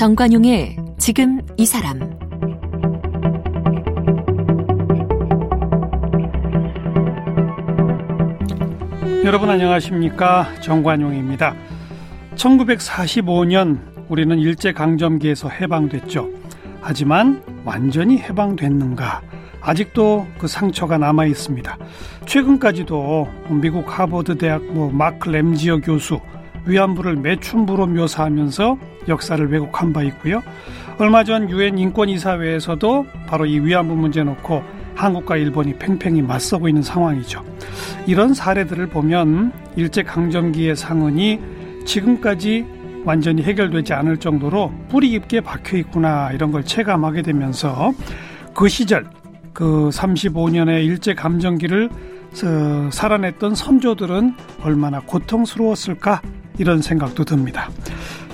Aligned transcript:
정관용의 0.00 0.76
지금 0.96 1.42
이 1.58 1.66
사람 1.66 2.00
여러분 9.26 9.50
안녕하십니까 9.50 10.54
정관용입니다. 10.62 11.54
1945년 12.34 13.80
우리는 14.08 14.38
일제강점기에서 14.38 15.50
해방됐죠. 15.50 16.30
하지만 16.80 17.42
완전히 17.66 18.16
해방됐는가? 18.20 19.20
아직도 19.60 20.26
그 20.38 20.48
상처가 20.48 20.96
남아 20.96 21.26
있습니다. 21.26 21.76
최근까지도 22.24 23.28
미국 23.50 23.98
하버드 23.98 24.38
대학 24.38 24.64
뭐 24.64 24.90
마크 24.90 25.28
램지어 25.28 25.82
교수 25.82 26.20
위안부를 26.66 27.16
매춘부로 27.16 27.86
묘사하면서 27.86 28.78
역사를 29.08 29.50
왜곡한 29.50 29.92
바 29.92 30.02
있고요. 30.02 30.42
얼마 30.98 31.24
전 31.24 31.48
유엔 31.50 31.78
인권이사회에서도 31.78 33.06
바로 33.26 33.46
이 33.46 33.58
위안부 33.58 33.96
문제 33.96 34.22
놓고 34.22 34.62
한국과 34.94 35.36
일본이 35.36 35.74
팽팽히 35.78 36.20
맞서고 36.20 36.68
있는 36.68 36.82
상황이죠. 36.82 37.42
이런 38.06 38.34
사례들을 38.34 38.88
보면 38.88 39.52
일제 39.76 40.02
강점기의 40.02 40.76
상흔이 40.76 41.40
지금까지 41.86 42.66
완전히 43.04 43.42
해결되지 43.42 43.94
않을 43.94 44.18
정도로 44.18 44.72
뿌리 44.90 45.08
깊게 45.10 45.40
박혀 45.40 45.78
있구나 45.78 46.32
이런 46.32 46.52
걸 46.52 46.64
체감하게 46.64 47.22
되면서 47.22 47.92
그 48.54 48.68
시절 48.68 49.08
그 49.54 49.88
35년의 49.90 50.84
일제 50.84 51.14
감정기를 51.14 51.88
살아냈던 52.90 53.54
선조들은 53.54 54.34
얼마나 54.62 55.00
고통스러웠을까 55.00 56.20
이런 56.60 56.82
생각도 56.82 57.24
듭니다. 57.24 57.70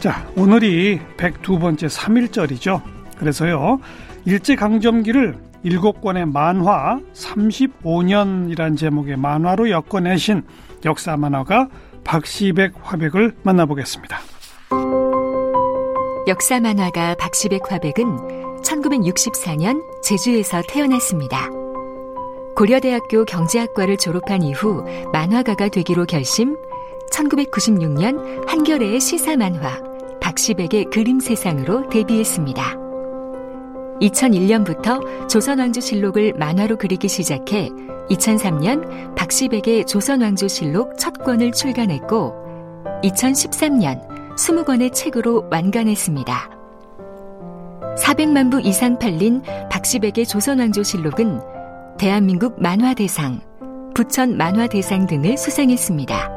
자, 0.00 0.26
오늘이 0.36 0.98
102번째 1.16 1.88
3일절이죠. 1.88 2.82
그래서요, 3.16 3.78
일제강점기를 4.24 5.38
일곱 5.62 6.00
권의 6.00 6.26
만화 6.26 6.98
35년이란 7.14 8.76
제목의 8.76 9.16
만화로 9.16 9.70
엮어내신 9.70 10.42
역사 10.84 11.16
만화가 11.16 11.68
박시백 12.02 12.74
화백을 12.82 13.36
만나보겠습니다. 13.44 14.18
역사 16.26 16.58
만화가 16.58 17.14
박시백 17.20 17.70
화백은 17.70 18.60
1964년 18.62 19.80
제주에서 20.02 20.62
태어났습니다. 20.68 21.48
고려대학교 22.56 23.24
경제학과를 23.24 23.98
졸업한 23.98 24.42
이후 24.42 24.84
만화가가 25.12 25.68
되기로 25.68 26.06
결심, 26.06 26.56
1996년 27.10 28.46
한겨레의 28.46 29.00
시사 29.00 29.36
만화 29.36 29.80
박시백의 30.20 30.86
그림 30.92 31.20
세상으로 31.20 31.88
데뷔했습니다. 31.88 32.76
2001년부터 34.00 35.28
조선왕조실록을 35.28 36.34
만화로 36.34 36.76
그리기 36.76 37.08
시작해 37.08 37.70
2003년 38.10 39.14
박시백의 39.14 39.86
조선왕조실록 39.86 40.98
첫 40.98 41.14
권을 41.24 41.52
출간했고 41.52 42.34
2013년 43.02 44.06
20권의 44.36 44.92
책으로 44.92 45.48
완간했습니다. 45.50 46.50
400만 47.96 48.50
부 48.50 48.60
이상 48.60 48.98
팔린 48.98 49.42
박시백의 49.70 50.26
조선왕조실록은 50.26 51.40
대한민국 51.98 52.60
만화대상, 52.60 53.40
부천 53.94 54.36
만화대상 54.36 55.06
등을 55.06 55.38
수상했습니다. 55.38 56.35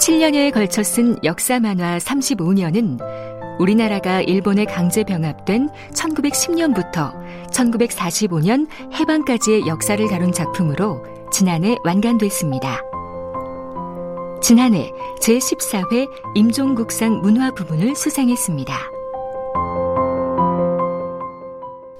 7년여에 0.00 0.52
걸쳐 0.52 0.82
쓴 0.82 1.18
역사 1.24 1.60
만화 1.60 1.98
35년은 1.98 2.98
우리나라가 3.58 4.22
일본에 4.22 4.64
강제 4.64 5.04
병합된 5.04 5.68
1910년부터 5.94 7.12
1945년 7.50 8.66
해방까지의 8.94 9.66
역사를 9.66 10.08
다룬 10.08 10.32
작품으로 10.32 11.04
지난해 11.30 11.76
완간됐습니다. 11.84 12.80
지난해 14.42 14.90
제14회 15.20 16.08
임종국상 16.34 17.20
문화 17.20 17.50
부분을 17.50 17.94
수상했습니다. 17.94 18.74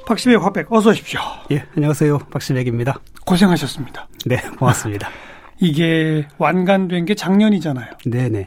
박시백 0.06 0.42
화백 0.42 0.72
어서 0.72 0.88
오십시오. 0.90 1.20
예, 1.50 1.66
안녕하세요. 1.76 2.18
박시백입니다. 2.30 2.98
고생하셨습니다. 3.26 4.08
네, 4.24 4.38
고맙습니다. 4.58 5.10
이게 5.60 6.26
완간된 6.38 7.04
게 7.04 7.14
작년이잖아요. 7.14 7.90
네네. 8.06 8.46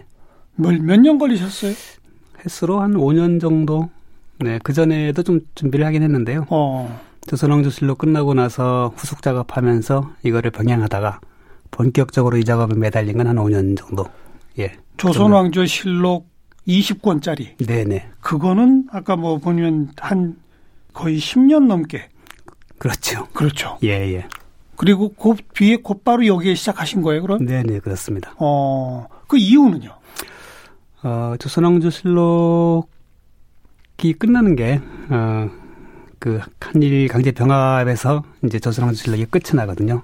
몇 0.56 0.98
년 1.00 1.18
걸리셨어요? 1.18 1.74
횟수로 2.44 2.82
한 2.82 2.94
5년 2.94 3.40
정도. 3.40 3.90
네, 4.40 4.60
그 4.64 4.74
전에도 4.74 5.24
좀 5.24 5.42
준비를 5.56 5.86
하긴 5.86 6.04
했는데요. 6.04 6.46
어. 6.50 7.00
조선왕조실로 7.28 7.96
끝나고 7.96 8.34
나서 8.34 8.92
후속 8.98 9.22
작업하면서 9.22 10.12
이거를 10.24 10.52
병행하다가 10.52 11.22
본격적으로 11.72 12.38
이 12.38 12.44
작업에 12.44 12.76
매달린 12.76 13.18
건 13.18 13.28
한 13.28 13.38
5년 13.38 13.78
정도. 13.78 14.06
예. 14.60 14.74
조선왕조실록 14.98 16.28
20권짜리. 16.68 17.58
네네. 17.66 18.10
그거는 18.22 18.88
아까 18.92 19.16
뭐 19.16 19.38
보면 19.38 19.92
한 19.98 20.36
거의 20.94 21.18
10년 21.18 21.68
넘게. 21.68 22.10
그렇죠. 22.78 23.26
그렇죠. 23.34 23.78
예, 23.84 23.90
예. 24.16 24.26
그리고 24.76 25.14
그 25.14 25.36
뒤에 25.54 25.78
곧바로 25.78 26.26
여기에 26.26 26.56
시작하신 26.56 27.02
거예요, 27.02 27.22
그럼? 27.22 27.46
네네, 27.46 27.80
그렇습니다. 27.80 28.34
어, 28.40 29.08
그 29.28 29.38
이유는요? 29.38 29.90
어, 31.04 31.36
조선왕조실록이 31.40 32.88
끝나는 34.18 34.56
게, 34.56 34.82
어, 35.10 35.50
그 36.20 36.40
한일 36.60 37.08
강제 37.08 37.32
병합에서 37.32 38.24
이제 38.46 38.60
조선왕조실록이 38.60 39.26
끝이 39.26 39.56
나거든요. 39.56 40.04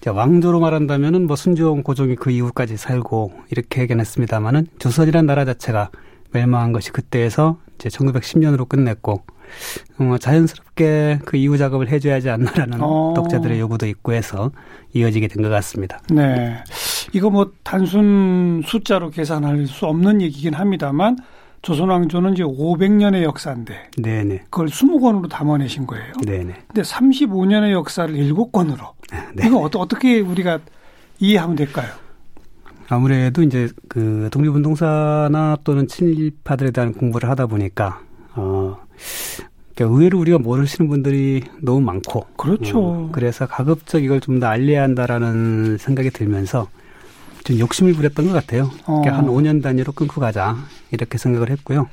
자, 0.00 0.12
왕조로 0.12 0.60
말한다면은 0.60 1.26
뭐 1.26 1.34
순종 1.34 1.82
고종이 1.82 2.14
그 2.14 2.30
이후까지 2.30 2.76
살고 2.76 3.32
이렇게 3.50 3.82
얘기했습니다마는 3.82 4.68
조선이란 4.78 5.26
나라 5.26 5.44
자체가 5.44 5.90
멸망한 6.32 6.72
것이 6.72 6.92
그때에서 6.92 7.58
이제 7.74 7.88
1910년으로 7.88 8.68
끝냈고 8.68 9.12
어, 9.12 9.24
자연스럽게 10.18 11.20
그 11.24 11.36
이후 11.36 11.56
작업을 11.58 11.88
해줘야 11.88 12.14
하지 12.16 12.30
않나라는 12.30 12.78
어. 12.80 13.14
독자들의 13.16 13.58
요구도 13.60 13.86
있고 13.86 14.12
해서 14.12 14.50
이어지게 14.94 15.28
된 15.28 15.42
것 15.42 15.48
같습니다. 15.50 16.00
네. 16.10 16.56
이거 17.12 17.30
뭐 17.30 17.50
단순 17.62 18.62
숫자로 18.66 19.10
계산할 19.10 19.66
수 19.66 19.86
없는 19.86 20.20
얘기긴 20.22 20.54
합니다만 20.54 21.16
조선왕조는 21.62 22.34
이제 22.34 22.42
500년의 22.44 23.22
역사인데 23.22 23.90
네네. 23.98 24.42
그걸 24.50 24.66
20권으로 24.68 25.28
담아내신 25.28 25.86
거예요. 25.86 26.12
네네. 26.24 26.54
근데 26.68 26.82
35년의 26.82 27.72
역사를 27.72 28.12
7권으로 28.14 28.92
네. 29.34 29.46
이거 29.46 29.58
어떻게 29.58 30.20
우리가 30.20 30.60
이해하면 31.18 31.56
될까요? 31.56 31.88
아무래도 32.88 33.42
이제 33.42 33.68
그 33.88 34.28
독립운동사나 34.32 35.58
또는 35.64 35.86
친일파들에 35.88 36.70
대한 36.70 36.92
공부를 36.94 37.28
하다 37.28 37.46
보니까 37.46 38.00
어 38.34 38.76
그러니까 39.74 39.96
의외로 39.96 40.18
우리가 40.18 40.38
모르시는 40.38 40.88
분들이 40.88 41.42
너무 41.60 41.80
많고 41.80 42.26
그렇죠. 42.36 42.78
어, 42.80 43.08
그래서 43.12 43.46
가급적 43.46 44.02
이걸 44.02 44.20
좀 44.20 44.40
더 44.40 44.46
알려야 44.46 44.82
한다라는 44.82 45.78
생각이 45.78 46.10
들면서 46.10 46.68
좀 47.44 47.58
욕심을 47.58 47.92
부렸던 47.94 48.26
것 48.26 48.32
같아요. 48.32 48.70
그러니까 48.84 49.12
어. 49.12 49.14
한 49.16 49.26
5년 49.26 49.62
단위로 49.62 49.92
끊고 49.92 50.20
가자 50.20 50.56
이렇게 50.90 51.16
생각을 51.16 51.50
했고요. 51.50 51.88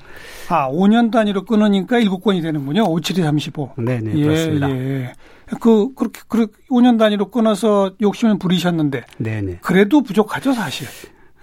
아 0.50 0.68
5년 0.70 1.12
단위로 1.12 1.46
끊으니까 1.46 2.00
7건이 2.00 2.42
되는군요. 2.42 2.84
5, 2.92 3.00
7, 3.02 3.20
2, 3.20 3.22
35. 3.22 3.72
네 3.78 4.00
네 4.02 4.12
예, 4.16 4.24
그렇습니다. 4.24 4.70
예. 4.72 5.14
그 5.62 5.94
그렇게 5.94 6.22
그 6.28 6.48
5년 6.72 6.98
단위로 6.98 7.30
끊어서 7.30 7.92
욕심을 8.02 8.40
부리셨는데 8.40 9.04
네네. 9.20 9.60
그래도 9.62 10.02
부족하죠 10.02 10.54
사실. 10.54 10.88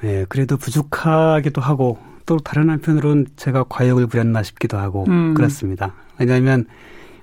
네, 0.02 0.24
그래도 0.28 0.56
부족하기도 0.56 1.60
하고 1.60 1.98
또 2.26 2.38
다른 2.38 2.70
한편으로는 2.70 3.26
제가 3.36 3.64
과욕을 3.68 4.06
부렸나 4.06 4.42
싶기도 4.42 4.78
하고 4.78 5.04
음. 5.08 5.34
그렇습니다. 5.34 5.94
왜냐하면 6.18 6.66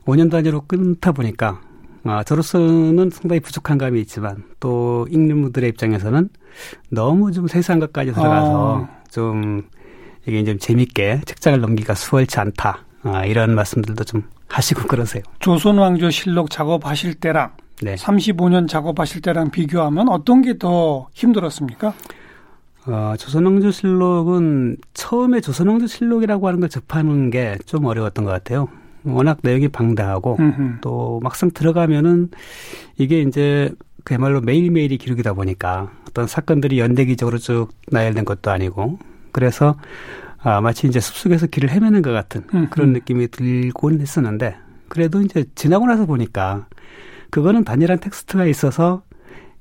5년 0.06 0.30
단위로 0.32 0.62
끊다 0.62 1.12
보니까 1.12 1.62
아, 2.04 2.24
저로서는 2.24 3.10
상당히 3.12 3.40
부족한 3.40 3.78
감이 3.78 4.00
있지만 4.02 4.44
또 4.60 5.08
읽는 5.12 5.42
분들의 5.42 5.70
입장에서는 5.70 6.30
너무 6.90 7.32
좀 7.32 7.48
세세한 7.48 7.80
것까지 7.80 8.14
들어가서 8.14 8.88
아. 8.90 9.00
좀 9.12 9.64
이게 10.26 10.44
좀 10.44 10.58
재밌게 10.58 11.22
책장을 11.26 11.60
넘기기가 11.60 11.94
수월치 11.96 12.40
않다. 12.40 12.86
아, 13.04 13.26
이런 13.26 13.56
말씀들도 13.56 14.04
좀 14.04 14.24
하시고 14.48 14.88
그러세요. 14.88 15.24
조선왕조 15.40 16.10
실록 16.10 16.50
작업하실 16.50 17.16
때랑 17.16 17.52
네. 17.82 17.96
35년 17.96 18.68
작업하실 18.68 19.22
때랑 19.22 19.52
비교하면 19.52 20.10
어떤 20.10 20.42
게 20.42 20.58
더 20.58 21.08
힘들었습니까? 21.14 21.94
어, 22.90 23.16
조선왕조실록은 23.18 24.78
처음에 24.94 25.42
조선왕조실록이라고 25.42 26.48
하는 26.48 26.60
걸 26.60 26.70
접하는 26.70 27.30
게 27.30 27.58
좀 27.66 27.86
어려웠던 27.86 28.26
것 28.26 28.32
같아요. 28.32 28.68
워낙 29.04 29.40
내용이 29.44 29.68
방대하고 29.70 30.38
음흠. 30.40 30.78
또 30.82 31.20
막상 31.24 31.52
들어가면은 31.52 32.30
이게 32.98 33.22
이제 33.22 33.72
그야말로 34.04 34.42
매일매일이 34.42 34.98
기록이다 34.98 35.34
보니까 35.34 35.92
어떤 36.08 36.28
사건들이 36.28 36.80
연대기적으로 36.80 37.38
쭉 37.38 37.70
나열된 37.92 38.26
것도 38.26 38.52
아니고 38.52 38.98
그래서 39.32 39.76
아, 40.42 40.62
마치 40.62 40.88
이제 40.88 41.00
숲속에서 41.00 41.48
길을 41.48 41.70
헤매는 41.70 42.02
것 42.02 42.12
같은 42.12 42.44
그런 42.70 42.94
느낌이 42.94 43.28
들곤 43.30 44.02
했었는데 44.02 44.56
그래도 44.88 45.22
이제 45.22 45.46
지나고 45.56 45.86
나서 45.86 46.06
보니까 46.06 46.66
그거는 47.30 47.64
단일한 47.64 48.00
텍스트가 48.00 48.46
있어서 48.46 49.04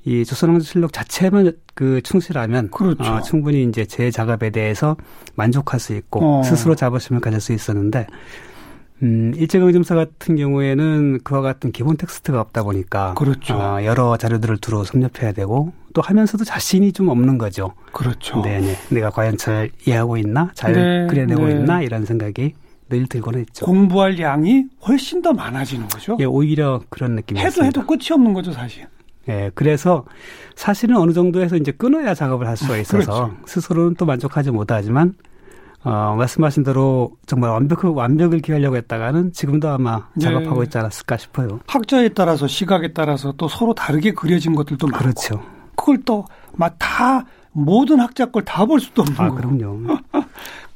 이 0.05 0.25
조선왕조 0.25 0.65
실록 0.65 0.93
자체만 0.93 1.53
그 1.75 2.01
충실하면 2.03 2.71
그렇죠. 2.71 3.03
어, 3.03 3.21
충분히 3.21 3.65
이제 3.65 3.85
제 3.85 4.11
작업에 4.11 4.51
대해서 4.51 4.97
만족할 5.35 5.81
수 5.81 5.95
있고 5.95 6.21
어. 6.23 6.43
스스로 6.43 6.75
자부심을 6.75 7.21
가질 7.21 7.41
수 7.41 7.53
있었는데 7.53 8.07
음, 9.03 9.33
일제강점사 9.37 9.95
같은 9.95 10.37
경우에는 10.37 11.21
그와 11.23 11.41
같은 11.41 11.71
기본 11.73 11.97
텍스트가 11.97 12.41
없다 12.41 12.65
보니까 12.65 13.15
그렇죠. 13.15 13.55
어, 13.55 13.85
여러 13.85 14.17
자료들을 14.17 14.59
두루 14.59 14.85
섭렵해야 14.85 15.33
되고 15.33 15.73
또 15.95 16.03
하면서도 16.03 16.45
자신이 16.45 16.93
좀 16.93 17.09
없는 17.09 17.39
거죠. 17.39 17.75
그렇죠. 17.93 18.43
네네. 18.43 18.75
내가 18.91 19.11
과연 19.11 19.37
잘 19.37 19.71
이해하고 19.87 20.17
있나? 20.17 20.51
잘 20.55 20.73
네, 20.73 21.07
그려내고 21.09 21.47
네. 21.47 21.53
있나? 21.53 21.83
이런 21.83 22.05
생각이 22.05 22.55
늘 22.89 23.07
들곤 23.07 23.37
했죠. 23.37 23.67
공부할 23.67 24.19
양이 24.19 24.65
훨씬 24.87 25.23
더 25.23 25.33
많아지는 25.33 25.89
거죠. 25.89 26.17
예, 26.21 26.25
오히려 26.25 26.81
그런 26.89 27.15
느낌이었습니다. 27.17 27.67
해도 27.67 27.83
해도 27.83 27.87
끝이 27.87 28.09
없는 28.13 28.33
거죠, 28.33 28.53
사실. 28.53 28.87
예, 29.29 29.51
그래서 29.55 30.05
사실은 30.57 30.97
어느 30.97 31.13
정도에서 31.13 31.57
이제 31.57 31.71
끊어야 31.73 32.15
작업을 32.15 32.47
할 32.47 32.57
수가 32.57 32.77
있어서 32.79 32.97
그렇죠. 33.29 33.35
스스로는 33.47 33.95
또 33.97 34.07
만족하지 34.07 34.51
못하지만 34.51 35.15
어, 35.85 36.15
말씀하신 36.19 36.65
대로 36.65 37.13
정말 37.27 37.51
완벽 37.51 37.85
완벽을 37.85 38.41
기하려고 38.41 38.77
했다가는 38.77 39.33
지금도 39.33 39.69
아마 39.69 40.09
네. 40.15 40.25
작업하고 40.25 40.63
있지 40.65 40.77
않았을까 40.79 41.17
싶어요. 41.19 41.61
학자에 41.67 42.09
따라서 42.11 42.47
시각에 42.49 42.93
따라서 42.93 43.33
또 43.37 43.49
서로 43.49 43.75
다르게 43.75 44.13
그려진 44.13 44.55
것들도 44.55 44.87
많고 44.89 45.05
그렇죠. 45.05 45.43
그걸 45.77 46.03
또 46.03 46.25
막 46.57 46.75
다 46.79 47.25
모든 47.53 48.01
학자 48.01 48.27
걸 48.27 48.43
다 48.45 48.67
볼 48.67 48.81
수도 48.81 49.03
없는 49.03 49.17
아, 49.21 49.29
거고. 49.29 49.37
그럼요. 49.37 49.97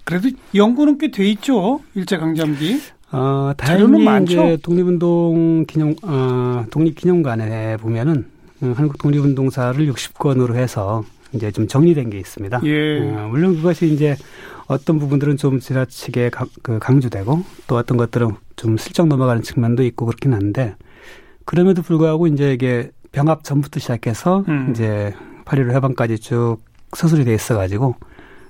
그래도 0.05 0.29
연구는 0.55 0.99
꽤 0.99 1.11
돼 1.11 1.25
있죠. 1.31 1.81
일제 1.95 2.17
강점기. 2.19 2.81
어, 3.13 3.53
자료는 3.57 3.93
다행히 3.93 4.05
많죠? 4.05 4.33
이제 4.33 4.59
독립운동 4.63 5.65
기념 5.67 5.95
어, 6.03 6.65
독립기념관에 6.71 7.77
보면은 7.79 8.27
어, 8.27 8.32
한국 8.63 8.99
독립운동사를 8.99 9.93
60권으로 9.93 10.55
해서 10.55 11.05
이제 11.33 11.51
좀 11.51 11.67
정리된 11.67 12.11
게 12.11 12.19
있습니다. 12.19 12.61
예. 12.65 13.01
어, 13.01 13.29
물론 13.29 13.57
그것이 13.57 13.93
이제 13.93 14.17
어떤 14.67 14.99
부분들은 14.99 15.37
좀 15.37 15.61
지나치게 15.61 16.31
강, 16.31 16.49
그 16.63 16.79
강조되고 16.79 17.45
또 17.67 17.77
어떤 17.77 17.97
것들은 17.97 18.31
좀 18.57 18.77
슬쩍 18.77 19.07
넘어가는 19.09 19.43
측면도 19.43 19.83
있고 19.85 20.07
그렇긴 20.07 20.35
한데 20.35 20.77
그럼에도 21.45 21.83
불구하고 21.83 22.27
이제 22.27 22.53
이게 22.53 22.91
병합 23.11 23.45
전부터 23.45 23.81
시작해서 23.81 24.45
음. 24.49 24.69
이제 24.71 25.15
8.15 25.45 25.73
해방까지 25.73 26.19
쭉 26.19 26.59
서술이 26.95 27.25
돼 27.25 27.35
있어가지고 27.35 27.97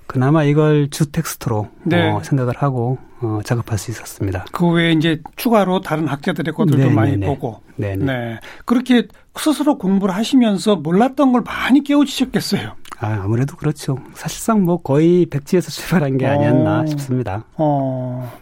그나마 0.06 0.44
이걸 0.44 0.90
주 0.90 1.10
텍스트로 1.10 1.68
네. 1.84 2.10
어, 2.10 2.22
생각을 2.22 2.54
하고 2.56 2.98
어, 3.20 3.40
작업할 3.44 3.78
수 3.78 3.90
있었습니다. 3.90 4.44
그 4.52 4.68
외에 4.68 4.92
이제 4.92 5.22
추가로 5.36 5.80
다른 5.80 6.06
학자들의 6.08 6.52
것들도 6.52 6.76
네, 6.76 6.90
많이 6.92 7.12
네, 7.12 7.16
네. 7.18 7.26
보고. 7.26 7.60
네네. 7.82 8.04
네. 8.04 8.40
그렇게 8.64 9.08
스스로 9.36 9.78
공부를 9.78 10.14
하시면서 10.14 10.76
몰랐던 10.76 11.32
걸 11.32 11.42
많이 11.42 11.82
깨우치셨겠어요. 11.82 12.76
아, 13.00 13.20
아무래도 13.24 13.56
그렇죠. 13.56 13.98
사실상 14.14 14.62
뭐 14.64 14.80
거의 14.80 15.26
백지에서 15.26 15.70
출발한 15.70 16.18
게 16.18 16.26
아니었나 16.26 16.80
어. 16.82 16.86
싶습니다. 16.86 17.44
어, 17.56 18.32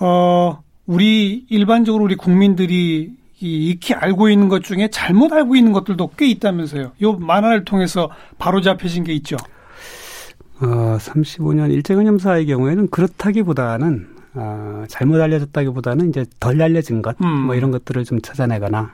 어, 0.00 0.62
우리 0.86 1.44
일반적으로 1.50 2.04
우리 2.04 2.16
국민들이 2.16 3.12
이 3.40 3.68
익히 3.68 3.92
알고 3.92 4.30
있는 4.30 4.48
것 4.48 4.62
중에 4.62 4.88
잘못 4.88 5.32
알고 5.32 5.54
있는 5.54 5.72
것들도 5.72 6.12
꽤 6.16 6.26
있다면서요. 6.28 6.92
요 7.02 7.12
만화를 7.12 7.64
통해서 7.64 8.10
바로 8.38 8.62
잡혀진 8.62 9.04
게 9.04 9.12
있죠. 9.14 9.36
어, 10.60 10.96
35년 10.98 11.70
일제강점사의 11.72 12.46
경우에는 12.46 12.88
그렇다기보다는 12.88 14.13
어, 14.34 14.84
잘못 14.88 15.20
알려졌다기보다는 15.20 16.08
이제 16.10 16.24
덜 16.40 16.60
알려진 16.60 17.02
것, 17.02 17.16
음. 17.22 17.46
뭐 17.46 17.54
이런 17.54 17.70
것들을 17.70 18.04
좀 18.04 18.20
찾아내거나 18.20 18.92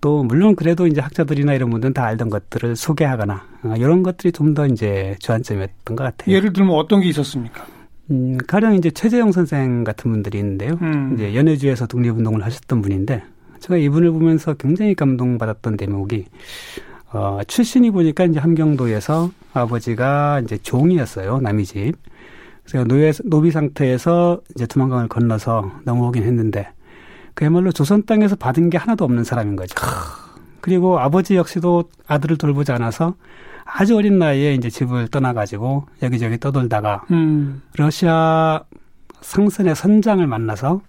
또 0.00 0.22
물론 0.22 0.54
그래도 0.54 0.86
이제 0.86 1.00
학자들이나 1.00 1.54
이런 1.54 1.70
분들은 1.70 1.94
다 1.94 2.04
알던 2.04 2.28
것들을 2.30 2.76
소개하거나 2.76 3.42
어, 3.64 3.74
이런 3.76 4.02
것들이 4.02 4.32
좀 4.32 4.54
더 4.54 4.66
이제 4.66 5.16
주안점이었던 5.20 5.96
것 5.96 6.04
같아요. 6.04 6.34
예를 6.34 6.52
들면 6.52 6.74
어떤 6.74 7.00
게 7.00 7.08
있었습니까? 7.08 7.66
음, 8.10 8.38
가령 8.46 8.74
이제 8.74 8.90
최재형 8.90 9.32
선생 9.32 9.82
같은 9.84 10.10
분들이 10.12 10.38
있는데요. 10.38 10.78
음. 10.80 11.14
이제 11.14 11.34
연해주에서 11.34 11.86
독립운동을 11.86 12.44
하셨던 12.44 12.80
분인데 12.82 13.22
제가 13.60 13.76
이분을 13.78 14.12
보면서 14.12 14.54
굉장히 14.54 14.94
감동받았던 14.94 15.76
대목이 15.76 16.26
어, 17.12 17.40
출신이 17.46 17.90
보니까 17.90 18.24
이제 18.24 18.38
함경도에서 18.38 19.30
아버지가 19.54 20.40
이제 20.44 20.58
종이었어요. 20.58 21.40
남의 21.40 21.64
집. 21.64 21.94
그래서 22.68 22.84
노예, 22.84 23.12
노비 23.24 23.50
상태에서 23.50 24.40
이제 24.54 24.66
두만강을 24.66 25.08
건너서 25.08 25.70
넘어오긴 25.84 26.24
했는데 26.24 26.68
그야말로 27.34 27.70
조선 27.70 28.04
땅에서 28.04 28.36
받은 28.36 28.70
게 28.70 28.78
하나도 28.78 29.04
없는 29.04 29.24
사람인 29.24 29.56
거죠. 29.56 29.74
그리고 30.60 30.98
아버지 30.98 31.36
역시도 31.36 31.84
아들을 32.06 32.38
돌보지 32.38 32.72
않아서 32.72 33.14
아주 33.64 33.96
어린 33.96 34.18
나이에 34.18 34.54
이제 34.54 34.70
집을 34.70 35.08
떠나가지고 35.08 35.86
여기저기 36.02 36.38
떠돌다가 36.38 37.04
음, 37.10 37.62
러시아 37.76 38.62
상선의 39.20 39.74
선장을 39.74 40.24
만나서 40.26 40.80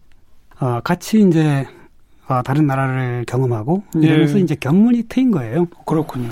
어, 0.60 0.80
같이 0.84 1.22
이제 1.22 1.68
어, 2.28 2.42
다른 2.44 2.68
나라를 2.68 3.26
경험하고 3.28 3.84
이러면서 3.96 4.38
예. 4.38 4.42
이제 4.42 4.56
견문이 4.56 5.04
트인 5.10 5.32
거예요. 5.32 5.68
그렇군요. 5.86 6.30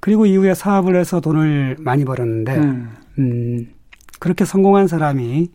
그리고 0.00 0.26
이후에 0.26 0.54
사업을 0.54 0.96
해서 0.96 1.20
돈을 1.20 1.76
많이 1.80 2.04
벌었는데 2.04 2.56
음, 2.56 2.90
음, 3.18 3.68
그렇게 4.18 4.44
성공한 4.44 4.88
사람이 4.88 5.48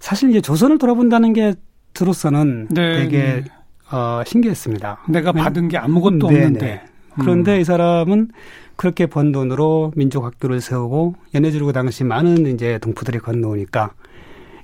사실 0.00 0.30
이제 0.30 0.40
조선을 0.40 0.78
돌아본다는 0.78 1.32
게 1.32 1.54
들어서는 1.94 2.68
네, 2.70 2.98
되게 3.00 3.18
네. 3.18 3.44
어, 3.90 4.22
신기했습니다. 4.26 5.00
내가 5.08 5.32
왜- 5.34 5.42
받은 5.42 5.68
게 5.68 5.76
아무것도 5.78 6.28
네, 6.30 6.36
없는데. 6.44 6.60
네. 6.66 6.82
그런데 7.18 7.56
음. 7.56 7.60
이 7.60 7.64
사람은 7.64 8.30
그렇게 8.76 9.06
번 9.06 9.32
돈으로 9.32 9.92
민족 9.96 10.24
학교를 10.24 10.60
세우고 10.60 11.16
연해주르고 11.34 11.72
당시 11.72 12.04
많은 12.04 12.46
이제 12.46 12.78
동포들이 12.78 13.18
건너오니까 13.18 13.90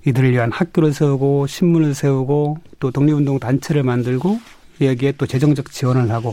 이들을 0.07 0.31
위한 0.31 0.53
학교를 0.53 0.93
세우고 0.93 1.49
신문을 1.49 1.95
세우고 1.95 2.59
또 2.79 2.91
독립운동 2.93 3.41
단체를 3.41 3.83
만들고 3.83 4.39
여기에 4.81 5.13
또 5.19 5.27
재정적 5.27 5.71
지원을 5.73 6.11
하고 6.13 6.33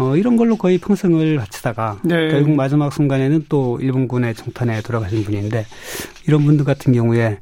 어, 0.00 0.16
이런 0.16 0.36
걸로 0.36 0.56
거의 0.56 0.78
평생을 0.78 1.36
바치다가 1.36 1.98
네. 2.02 2.28
결국 2.30 2.54
마지막 2.54 2.92
순간에는 2.92 3.46
또 3.48 3.78
일본군의 3.80 4.34
정탄에 4.34 4.80
돌아가신 4.82 5.24
분인데 5.24 5.66
이런 6.26 6.44
분들 6.44 6.64
같은 6.64 6.92
경우에 6.92 7.38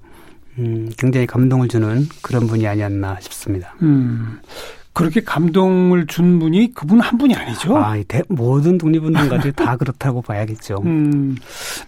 음, 0.59 0.91
굉장히 0.99 1.27
감동을 1.27 1.69
주는 1.69 2.07
그런 2.21 2.47
분이 2.49 2.67
아니었나 2.67 3.19
싶습니다. 3.21 3.75
음, 3.83 4.41
그렇게 4.93 5.21
감동을 5.21 6.09
준 6.09 6.41
분이 6.41 6.75
그분 6.75 6.99
한 6.99 7.17
분이 7.19 7.33
아니죠. 7.37 7.77
아, 7.77 7.97
이 7.97 8.03
대- 8.03 8.23
모든 8.29 8.77
독립운동가들이 8.79 9.53
다 9.53 9.77
그렇다고 9.79 10.21
봐야겠죠. 10.23 10.83
음, 10.85 11.37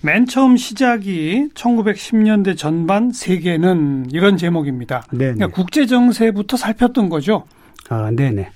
맨 0.03 0.27
처음 0.27 0.57
시작이 0.57 1.49
1910년대 1.55 2.57
전반 2.57 3.11
세계는 3.11 4.11
이런 4.13 4.37
제목입니다. 4.37 5.03
네, 5.11 5.33
그러니까 5.35 5.49
국제 5.49 5.87
정세부터 5.87 6.57
살폈던 6.57 7.09
거죠. 7.09 7.43
아, 7.89 8.13
네네. 8.15 8.49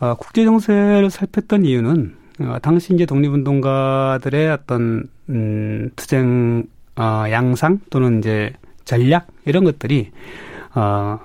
어, 0.00 0.14
국제 0.14 0.44
정세를 0.44 1.10
살폈던 1.10 1.64
이유는 1.64 2.14
어, 2.40 2.56
당시 2.62 2.94
이제 2.94 3.06
독립운동가들의 3.06 4.50
어떤 4.50 5.08
음, 5.28 5.90
투쟁 5.96 6.64
어, 6.96 7.24
양상 7.30 7.80
또는 7.90 8.18
이제 8.18 8.52
전략 8.84 9.28
이런 9.44 9.64
것들이 9.64 10.10
어, 10.74 11.20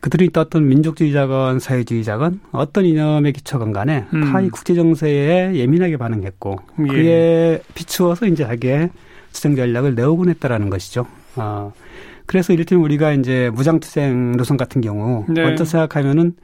그들이 0.00 0.30
떴던 0.32 0.68
민족주의자건 0.68 1.60
사회주의자건 1.60 2.40
어떤 2.52 2.84
이념에 2.84 3.32
기초건 3.32 3.72
간에 3.72 4.04
음. 4.12 4.32
다이 4.32 4.50
국제 4.50 4.74
정세에 4.74 5.54
예민하게 5.54 5.96
반응했고 5.96 6.56
예. 6.80 6.86
그에 6.86 7.62
비추어서 7.74 8.26
이제 8.26 8.44
자기의 8.44 8.90
투쟁 9.32 9.56
전략을 9.56 9.94
내오곤 9.94 10.28
했다라는 10.28 10.68
것이죠. 10.68 11.06
어, 11.36 11.72
그래서 12.26 12.52
이를테면 12.52 12.84
우리가 12.84 13.12
이제 13.12 13.50
무장투쟁 13.54 14.36
노선 14.36 14.56
같은 14.56 14.80
경우 14.82 15.24
네. 15.28 15.42
먼저 15.42 15.64
생각하면은 15.64 16.34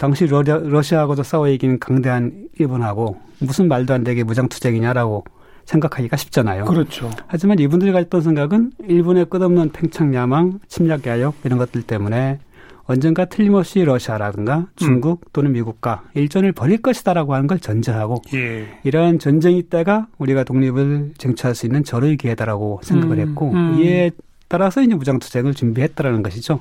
당시 0.00 0.26
러시아, 0.26 0.56
러시아 0.56 1.00
하고도 1.00 1.22
싸워 1.22 1.46
이긴 1.46 1.78
강대한 1.78 2.48
일본하고 2.58 3.18
무슨 3.38 3.68
말도 3.68 3.92
안 3.92 4.02
되게 4.02 4.24
무장투쟁이냐라고 4.24 5.24
생각하기가 5.66 6.16
쉽잖아요. 6.16 6.64
그렇죠. 6.64 7.10
하지만 7.26 7.58
이분들이 7.58 7.92
가졌던 7.92 8.22
생각은 8.22 8.72
일본의 8.88 9.26
끝없는 9.26 9.72
팽창 9.72 10.14
야망, 10.14 10.60
침략 10.68 11.06
야욕 11.06 11.34
이런 11.44 11.58
것들 11.58 11.82
때문에 11.82 12.38
언젠가 12.84 13.26
틀림없이 13.26 13.84
러시아라든가 13.84 14.68
중국 14.74 15.30
또는 15.34 15.52
미국과 15.52 16.04
일전을 16.14 16.52
벌일 16.52 16.80
것이다라고 16.80 17.34
하는 17.34 17.46
걸 17.46 17.60
전제하고 17.60 18.22
예. 18.32 18.68
이러한 18.84 19.18
전쟁이 19.18 19.64
때가 19.64 20.06
우리가 20.16 20.44
독립을 20.44 21.12
쟁취할 21.18 21.54
수 21.54 21.66
있는 21.66 21.84
절의 21.84 22.16
기회다라고 22.16 22.80
생각을 22.84 23.18
음, 23.18 23.28
했고 23.28 23.50
음. 23.52 23.78
이에 23.78 24.12
따라서 24.48 24.80
이제 24.80 24.94
무장투쟁을 24.94 25.52
준비했다라는 25.52 26.22
것이죠. 26.22 26.60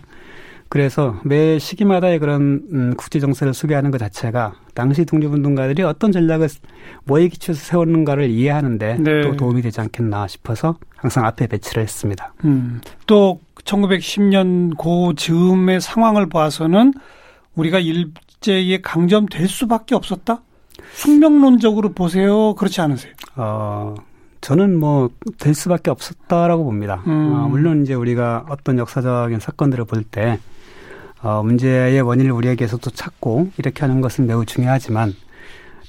그래서 0.70 1.20
매 1.24 1.58
시기마다의 1.58 2.20
그런 2.20 2.62
음, 2.72 2.94
국제 2.96 3.20
정세를 3.20 3.54
소개하는 3.56 3.90
것 3.90 3.98
자체가 3.98 4.54
당시 4.76 5.04
독립운동가들이 5.04 5.82
어떤 5.82 6.12
전략을 6.12 6.48
뭐에 7.06 7.28
기초해서 7.28 7.60
세웠는가를 7.66 8.30
이해하는데 8.30 8.98
네. 9.00 9.22
또 9.22 9.36
도움이 9.36 9.64
되지 9.64 9.82
않겠나 9.82 10.28
싶어서 10.28 10.78
항상 10.96 11.26
앞에 11.26 11.48
배치를 11.48 11.82
했습니다. 11.82 12.34
음, 12.46 12.82
또 13.08 13.40
1910년 13.66 14.78
고 14.78 15.14
즈음의 15.16 15.82
상황을 15.82 16.30
봐서는 16.30 16.94
우리가 17.56 17.80
일제에 17.80 18.80
강점될 18.82 19.48
수밖에 19.48 19.96
없었다? 19.96 20.42
숙명론적으로 20.94 21.94
보세요. 21.94 22.54
그렇지 22.56 22.80
않으세요? 22.82 23.14
어, 23.36 23.96
저는 24.42 24.80
뭐 24.80 25.10
될 25.40 25.54
수밖에 25.54 25.90
없었다라고 25.92 26.64
봅니다. 26.64 27.04
음. 27.08 27.34
어, 27.34 27.48
물론 27.48 27.82
이제 27.84 27.94
우리가 27.94 28.46
어떤 28.50 28.78
역사적인 28.78 29.40
사건들을 29.40 29.86
볼 29.86 30.04
때 30.04 30.40
어, 31.22 31.44
문제의 31.44 32.02
원인을 32.02 32.32
우리에게 32.32 32.68
서도 32.68 32.92
찾고 32.92 33.52
이렇게 33.58 33.82
하는 33.82 34.02
것은 34.02 34.26
매우 34.26 34.46
중요하지만 34.46 35.14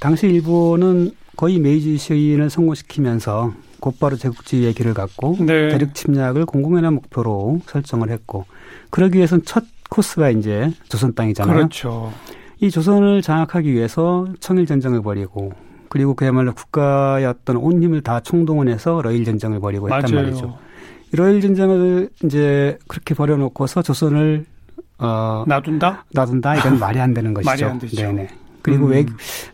당시 0.01 0.27
일본은 0.27 1.13
거의 1.37 1.59
메이지 1.59 1.97
시인을 1.97 2.51
성공시키면서 2.51 3.53
곧바로 3.81 4.17
제국주의의 4.17 4.75
길을 4.75 4.95
갖고 4.95 5.37
네. 5.41 5.69
대륙 5.69 5.95
침략을 5.95 6.47
공공연한 6.47 6.95
목표로 6.95 7.61
설정을 7.67 8.11
했고 8.11 8.45
그러기 8.91 9.17
위해서는 9.17 9.45
첫 9.45 9.65
코스가 9.89 10.31
이제 10.31 10.71
조선 10.89 11.15
땅이잖아요. 11.15 11.57
그렇죠. 11.57 12.13
이 12.61 12.71
조선을 12.71 13.23
장악하기 13.23 13.73
위해서 13.73 14.27
청일 14.39 14.67
전쟁을 14.67 15.03
벌이고 15.03 15.53
그리고 15.89 16.15
그야말로 16.15 16.55
국가의 16.55 17.27
어떤 17.27 17.57
온 17.57 17.83
힘을 17.83 18.03
다 18.03 18.21
총동원해서 18.21 19.01
러일 19.03 19.25
전쟁을 19.25 19.61
벌이고 19.61 19.91
했단 19.91 20.11
맞아요. 20.13 20.27
말이죠. 20.27 20.59
이 21.13 21.17
러일 21.17 21.41
전쟁을 21.41 22.11
이제 22.25 22.79
그렇게 22.87 23.15
벌여놓고서 23.15 23.83
조선을 23.83 24.45
어 25.00 25.45
놔둔다? 25.47 26.04
놔둔다 26.12 26.57
이건 26.57 26.78
말이 26.78 27.00
안 27.00 27.14
되는 27.14 27.35
것이죠. 27.35 27.50
말이 27.50 27.64
안 27.64 27.78
되죠. 27.78 27.97
네네. 27.97 28.28
그리고 28.62 28.87
음. 28.87 28.90
외 28.92 29.07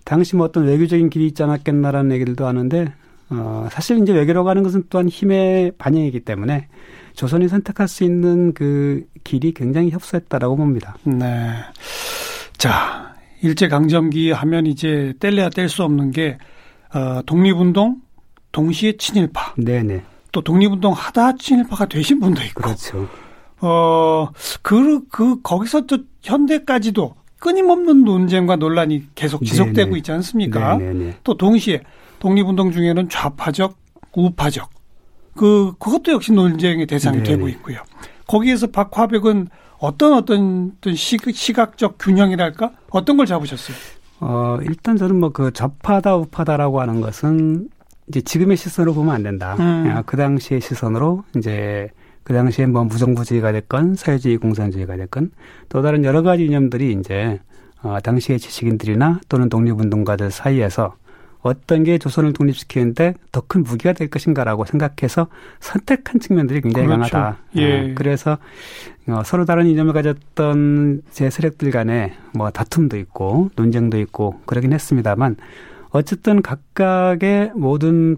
당시 0.04 0.36
뭐 0.36 0.46
어떤 0.46 0.64
외교적인 0.66 1.10
길이 1.10 1.26
있지 1.26 1.42
않았겠나라는 1.42 2.12
얘기들도 2.12 2.46
하는데 2.46 2.92
어 3.30 3.68
사실 3.70 3.98
이제 3.98 4.12
외교로 4.12 4.44
가는 4.44 4.62
것은 4.62 4.84
또한 4.90 5.08
힘의 5.08 5.72
반영이기 5.78 6.20
때문에 6.20 6.68
조선이 7.14 7.48
선택할 7.48 7.88
수 7.88 8.04
있는 8.04 8.52
그 8.52 9.04
길이 9.24 9.52
굉장히 9.52 9.90
협소했다라고 9.90 10.56
봅니다. 10.56 10.96
네. 11.04 11.50
자, 12.58 13.14
일제 13.42 13.68
강점기 13.68 14.32
하면 14.32 14.66
이제 14.66 15.14
뗄래야 15.18 15.48
뗄 15.50 15.68
수 15.68 15.82
없는 15.82 16.10
게 16.10 16.38
어, 16.94 17.22
독립운동 17.26 18.00
동시에 18.52 18.96
친일파. 18.98 19.54
네네. 19.56 20.02
또 20.32 20.40
독립운동 20.42 20.92
하다 20.92 21.36
친일파가 21.36 21.86
되신 21.86 22.20
분도 22.20 22.42
있고. 22.42 22.62
그렇죠. 22.62 23.08
어, 23.60 24.28
그, 24.62 25.06
그, 25.08 25.40
거기서 25.42 25.82
또 25.82 25.98
현대까지도 26.22 27.14
끊임없는 27.38 28.04
논쟁과 28.04 28.56
논란이 28.56 29.08
계속 29.14 29.44
지속되고 29.44 29.88
네네. 29.90 29.98
있지 29.98 30.12
않습니까? 30.12 30.76
네네네. 30.76 31.16
또 31.24 31.36
동시에 31.36 31.82
독립운동 32.18 32.72
중에는 32.72 33.08
좌파적, 33.08 33.76
우파적, 34.14 34.70
그, 35.34 35.72
그것도 35.78 36.12
역시 36.12 36.32
논쟁의 36.32 36.86
대상이 36.86 37.18
네네. 37.18 37.28
되고 37.28 37.48
있고요. 37.48 37.78
거기에서 38.26 38.66
박화백은 38.68 39.48
어떤 39.78 40.14
어떤 40.14 40.72
시각적 40.94 41.96
균형이랄까? 41.98 42.72
어떤 42.90 43.16
걸 43.18 43.26
잡으셨어요? 43.26 43.76
어, 44.20 44.58
일단 44.62 44.96
저는 44.96 45.20
뭐 45.20 45.30
그 45.30 45.52
좌파다 45.52 46.16
우파다라고 46.16 46.80
하는 46.80 47.02
것은 47.02 47.68
이제 48.08 48.22
지금의 48.22 48.56
시선으로 48.56 48.94
보면 48.94 49.14
안 49.14 49.22
된다. 49.22 49.56
음. 49.60 50.02
그 50.06 50.16
당시의 50.16 50.60
시선으로 50.62 51.24
이제 51.36 51.90
그 52.26 52.32
당시에 52.34 52.66
뭐 52.66 52.82
무정부주의가 52.82 53.52
됐건 53.52 53.94
사회주의 53.94 54.36
공산주의가 54.36 54.96
됐건 54.96 55.30
또 55.68 55.80
다른 55.80 56.04
여러 56.04 56.22
가지 56.22 56.44
이념들이 56.44 56.92
이제 56.98 57.38
어, 57.82 57.98
당시의 58.02 58.40
지식인들이나 58.40 59.20
또는 59.28 59.48
독립운동가들 59.48 60.32
사이에서 60.32 60.96
어떤 61.42 61.84
게 61.84 61.98
조선을 61.98 62.32
독립시키는데 62.32 63.14
더 63.30 63.42
큰 63.46 63.62
무기가 63.62 63.92
될 63.92 64.10
것인가라고 64.10 64.64
생각해서 64.64 65.28
선택한 65.60 66.18
측면들이 66.20 66.62
굉장히 66.62 66.88
그렇죠. 66.88 67.12
강하다. 67.12 67.38
예. 67.58 67.92
어, 67.92 67.94
그래서 67.94 68.38
어, 69.06 69.22
서로 69.24 69.44
다른 69.44 69.66
이념을 69.66 69.92
가졌던 69.92 71.02
제 71.12 71.30
세력들 71.30 71.70
간에 71.70 72.14
뭐 72.34 72.50
다툼도 72.50 72.96
있고 72.96 73.50
논쟁도 73.54 74.00
있고 74.00 74.40
그러긴 74.46 74.72
했습니다만 74.72 75.36
어쨌든 75.96 76.42
각각의 76.42 77.52
모든 77.54 78.16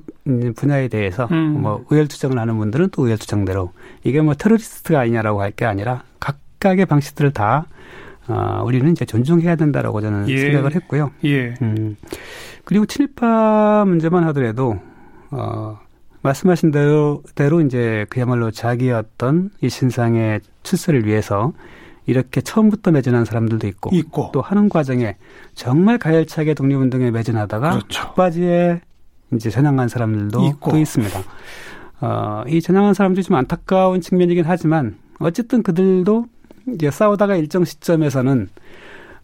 분야에 0.57 0.89
대해서 0.89 1.29
음. 1.31 1.63
뭐 1.63 1.85
의열 1.91 2.09
투쟁을 2.09 2.39
하는 2.39 2.57
분들은 2.59 2.89
또 2.91 3.05
의열 3.05 3.19
투쟁대로 3.19 3.73
이게 4.05 4.21
뭐 4.21 4.35
테러리스트가 4.35 5.01
아니냐라고 5.01 5.41
할 5.43 5.53
게 5.53 5.65
아니라 5.65 6.03
각각의 6.21 6.87
방식들을 6.87 7.33
다 7.33 7.67
어, 8.29 8.63
우리는 8.65 8.91
이제 8.93 9.05
존중해야 9.05 9.57
된다라고 9.57 10.01
저는 10.01 10.29
예. 10.29 10.39
생각을 10.39 10.75
했고요. 10.75 11.11
예. 11.25 11.55
음. 11.63 11.97
그리고 12.65 12.85
친일파 12.85 13.85
문제만 13.87 14.25
하더라도 14.25 14.79
어, 15.31 15.79
말씀하신 16.23 16.71
대로 16.71 17.23
대로 17.35 17.61
이제 17.63 18.05
그야말로 18.11 18.51
자기의 18.51 18.93
어떤 18.93 19.51
이 19.63 19.69
신상의 19.71 20.41
출세를 20.63 21.07
위해서 21.07 21.53
이렇게 22.09 22.41
처음부터 22.41 22.91
매진한 22.91 23.27
사람들도 23.27 23.67
있고, 23.67 23.91
있고. 23.93 24.31
또 24.33 24.41
하는 24.41 24.71
과정에 24.71 25.17
정말 25.55 25.99
가열차게 25.99 26.55
독립운동에 26.55 27.11
매진하다가 27.11 27.71
그렇죠. 27.71 28.15
바지에 28.15 28.81
이제 29.35 29.51
전향한 29.51 29.89
사람들도 29.89 30.47
있고. 30.47 30.71
또 30.71 30.79
있습니다. 30.79 31.21
어, 32.01 32.45
이 32.49 32.63
전향한 32.63 32.95
사람들이 32.95 33.23
좀 33.23 33.37
안타까운 33.37 34.01
측면이긴 34.01 34.45
하지만 34.47 34.97
어쨌든 35.19 35.63
그들도 35.63 36.25
이제 36.75 36.91
싸우다가 36.91 37.37
일정 37.37 37.67
시점에서는 37.67 38.49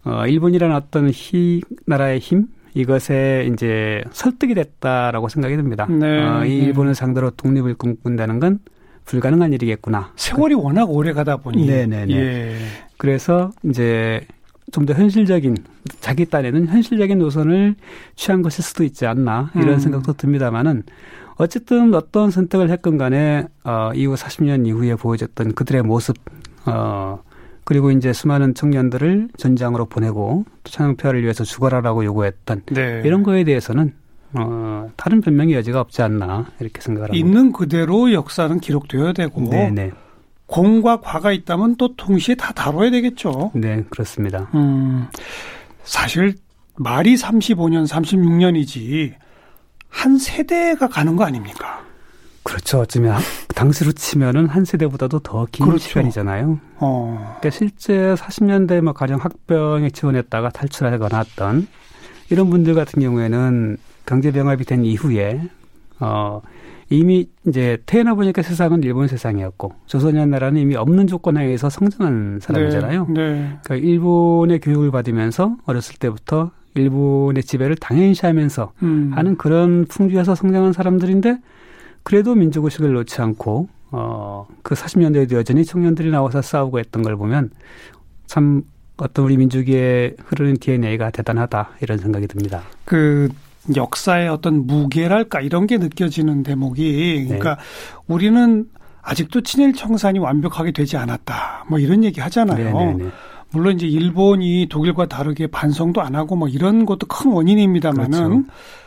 어, 0.03 0.27
일본이라는 0.27 0.75
어떤 0.75 1.09
희 1.11 1.61
나라의 1.87 2.19
힘 2.19 2.49
이것에 2.75 3.49
이제 3.51 4.03
설득이 4.11 4.53
됐다라고 4.53 5.27
생각이 5.27 5.55
듭니다. 5.55 5.87
네. 5.89 6.23
어, 6.23 6.45
이 6.45 6.55
일본을 6.59 6.93
상대로 6.93 7.31
독립을 7.31 7.73
꿈꾼다는 7.73 8.39
건 8.39 8.59
불가능한 9.05 9.53
일이겠구나. 9.53 10.11
세월이 10.15 10.55
워낙 10.55 10.89
오래 10.89 11.13
가다 11.13 11.37
보니. 11.37 11.65
네네네. 11.65 12.13
예. 12.13 12.55
그래서 12.97 13.51
이제 13.63 14.25
좀 14.71 14.85
더 14.85 14.93
현실적인 14.93 15.57
자기 15.99 16.25
딴에는 16.25 16.67
현실적인 16.67 17.19
노선을 17.19 17.75
취한 18.15 18.41
것일 18.41 18.63
수도 18.63 18.83
있지 18.83 19.05
않나 19.05 19.51
이런 19.55 19.75
음. 19.75 19.79
생각도 19.79 20.13
듭니다만은 20.13 20.83
어쨌든 21.37 21.93
어떤 21.93 22.31
선택을 22.31 22.69
했건 22.69 22.97
간에 22.97 23.45
어 23.63 23.91
이후 23.93 24.15
40년 24.15 24.65
이후에 24.67 24.95
보여줬던 24.95 25.53
그들의 25.53 25.83
모습 25.83 26.15
어 26.65 27.21
그리고 27.63 27.91
이제 27.91 28.13
수많은 28.13 28.53
청년들을 28.53 29.29
전장으로 29.37 29.85
보내고 29.85 30.45
창평을 30.63 31.23
위해서 31.23 31.43
죽어라라고 31.43 32.05
요구했던 32.05 32.63
네. 32.71 33.01
이런 33.05 33.23
거에 33.23 33.43
대해서는 33.43 33.93
어, 34.37 34.89
다른 34.95 35.21
변명의 35.21 35.55
여지가 35.55 35.79
없지 35.81 36.01
않나 36.01 36.45
이렇게 36.59 36.81
생각을 36.81 37.09
합니다. 37.09 37.25
있는 37.27 37.51
그대로 37.51 38.11
역사는 38.11 38.59
기록되어야 38.59 39.13
되고 39.13 39.41
네네. 39.49 39.69
네. 39.71 39.91
공과 40.45 41.01
과가 41.01 41.31
있다면 41.31 41.75
또 41.77 41.95
동시에 41.95 42.35
다 42.35 42.53
다뤄야 42.53 42.91
되겠죠. 42.91 43.51
네, 43.55 43.83
그렇습니다. 43.89 44.49
음, 44.53 45.07
사실 45.83 46.35
말이 46.75 47.15
35년, 47.15 47.87
36년이지 47.87 49.13
한 49.89 50.17
세대가 50.17 50.87
가는 50.87 51.15
거 51.15 51.23
아닙니까? 51.23 51.83
그렇죠. 52.43 52.81
어쩌면 52.81 53.19
당시로 53.55 53.91
치면은 53.91 54.47
한 54.47 54.65
세대보다도 54.65 55.19
더긴 55.19 55.65
그렇죠. 55.65 55.83
시간이잖아요. 55.87 56.59
어. 56.77 57.37
그러니까 57.39 57.49
실제 57.49 58.13
40년대 58.15 58.81
뭐 58.81 58.93
가령 58.93 59.19
학병에 59.19 59.89
지원했다가 59.89 60.49
탈출하거나 60.49 61.17
했던 61.19 61.67
이런 62.29 62.51
분들 62.51 62.75
같은 62.75 63.01
경우에는 63.01 63.77
경제병합이 64.05 64.65
된 64.65 64.85
이후에 64.85 65.41
어 65.99 66.41
이미 66.89 67.27
이제 67.47 67.77
태어나 67.85 68.13
보니까 68.13 68.41
세상은 68.41 68.83
일본 68.83 69.07
세상이었고 69.07 69.73
조선이라는 69.87 70.29
나라는 70.29 70.61
이미 70.61 70.75
없는 70.75 71.07
조건 71.07 71.37
하에서 71.37 71.69
성장한 71.69 72.39
사람이잖아요. 72.41 73.07
네, 73.09 73.13
네. 73.13 73.57
그러니까 73.63 73.75
일본의 73.75 74.59
교육을 74.59 74.91
받으면서 74.91 75.57
어렸을 75.65 75.95
때부터 75.97 76.51
일본의 76.75 77.43
지배를 77.43 77.75
당연시하면서 77.77 78.73
음. 78.83 79.11
하는 79.15 79.37
그런 79.37 79.85
풍주에서 79.85 80.35
성장한 80.35 80.73
사람들인데 80.73 81.39
그래도 82.03 82.35
민족의식을 82.35 82.93
놓지 82.93 83.21
않고 83.21 83.69
어그 83.91 84.75
40년대에도 84.75 85.33
여전히 85.33 85.65
청년들이 85.65 86.11
나와서 86.11 86.41
싸우고 86.41 86.79
했던 86.79 87.01
걸 87.01 87.15
보면 87.15 87.49
참 88.27 88.63
어떤 88.97 89.25
우리 89.25 89.37
민족의 89.37 90.15
흐르는 90.23 90.57
DNA가 90.57 91.09
대단하다 91.09 91.71
이런 91.81 91.97
생각이 91.97 92.27
듭니다. 92.27 92.61
그 92.85 93.29
역사의 93.75 94.29
어떤 94.29 94.67
무게랄까 94.67 95.41
이런 95.41 95.67
게 95.67 95.77
느껴지는 95.77 96.43
대목이 96.43 97.25
그러니까 97.25 97.55
네. 97.55 97.61
우리는 98.07 98.65
아직도 99.01 99.41
친일 99.41 99.73
청산이 99.73 100.19
완벽하게 100.19 100.71
되지 100.71 100.97
않았다. 100.97 101.65
뭐 101.69 101.79
이런 101.79 102.03
얘기 102.03 102.19
하잖아요. 102.21 102.57
네네네. 102.57 102.93
네, 102.93 103.03
네. 103.05 103.09
물론 103.51 103.75
이제 103.75 103.87
일본이 103.87 104.67
독일과 104.69 105.05
다르게 105.05 105.47
반성도 105.47 106.01
안 106.01 106.15
하고 106.15 106.35
뭐 106.35 106.47
이런 106.47 106.85
것도 106.85 107.07
큰 107.07 107.31
원인입니다만은 107.31 108.09
그렇죠. 108.09 108.43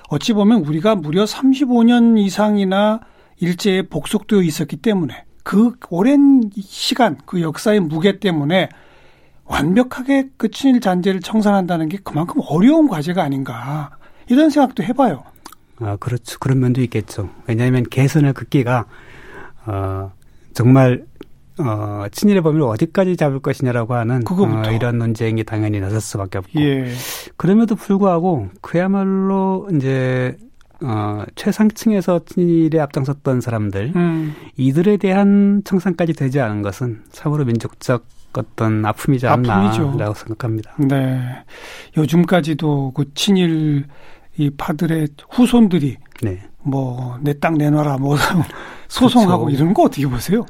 어찌 0.08 0.32
보면 0.32 0.64
우리가 0.64 0.96
무려 0.96 1.24
35년 1.24 2.18
이상이나 2.18 3.00
일제에 3.38 3.82
복속되어 3.82 4.42
있었기 4.42 4.76
때문에 4.76 5.24
그 5.42 5.72
오랜 5.90 6.50
시간 6.60 7.16
그 7.24 7.40
역사의 7.40 7.80
무게 7.80 8.18
때문에 8.18 8.68
완벽하게 9.44 10.28
그 10.36 10.50
친일 10.50 10.80
잔재를 10.80 11.20
청산한다는 11.20 11.88
게 11.88 11.98
그만큼 12.02 12.42
어려운 12.48 12.88
과제가 12.88 13.22
아닌가 13.22 13.97
이런 14.28 14.50
생각도 14.50 14.82
해봐요. 14.82 15.24
아 15.80 15.96
그렇죠. 15.96 16.38
그런 16.38 16.60
면도 16.60 16.80
있겠죠. 16.82 17.30
왜냐하면 17.46 17.84
개선의 17.84 18.32
극기가 18.32 18.86
어, 19.66 20.12
정말 20.54 21.04
어, 21.58 22.06
친일의 22.10 22.42
범위를 22.42 22.66
어디까지 22.66 23.16
잡을 23.16 23.40
것이냐라고 23.40 23.94
하는 23.94 24.22
어, 24.26 24.70
이런 24.70 24.98
논쟁이 24.98 25.44
당연히 25.44 25.80
나설 25.80 26.00
수밖에 26.00 26.38
없고 26.38 26.60
예. 26.60 26.92
그럼에도 27.36 27.74
불구하고 27.74 28.48
그야말로 28.60 29.68
이제 29.74 30.36
어, 30.80 31.24
최상층에서 31.34 32.20
친일에 32.24 32.78
앞장섰던 32.80 33.40
사람들 33.40 33.92
음. 33.96 34.34
이들에 34.56 34.96
대한 34.96 35.62
청산까지 35.64 36.12
되지 36.12 36.40
않은 36.40 36.62
것은 36.62 37.02
참으로 37.10 37.44
민족적 37.44 38.06
어떤 38.34 38.84
아픔이지 38.84 39.26
않나라고 39.26 40.14
생각합니다. 40.14 40.74
네, 40.78 41.18
요즘까지도 41.96 42.92
그 42.94 43.12
친일 43.14 43.86
이 44.38 44.50
파들의 44.50 45.08
후손들이 45.30 45.96
네. 46.22 46.40
뭐내 46.62 47.34
땅 47.40 47.54
내놔라 47.54 47.98
뭐 47.98 48.16
소송하고 48.88 49.46
그렇죠. 49.46 49.62
이런 49.62 49.74
거 49.74 49.82
어떻게 49.82 50.06
보세요? 50.06 50.46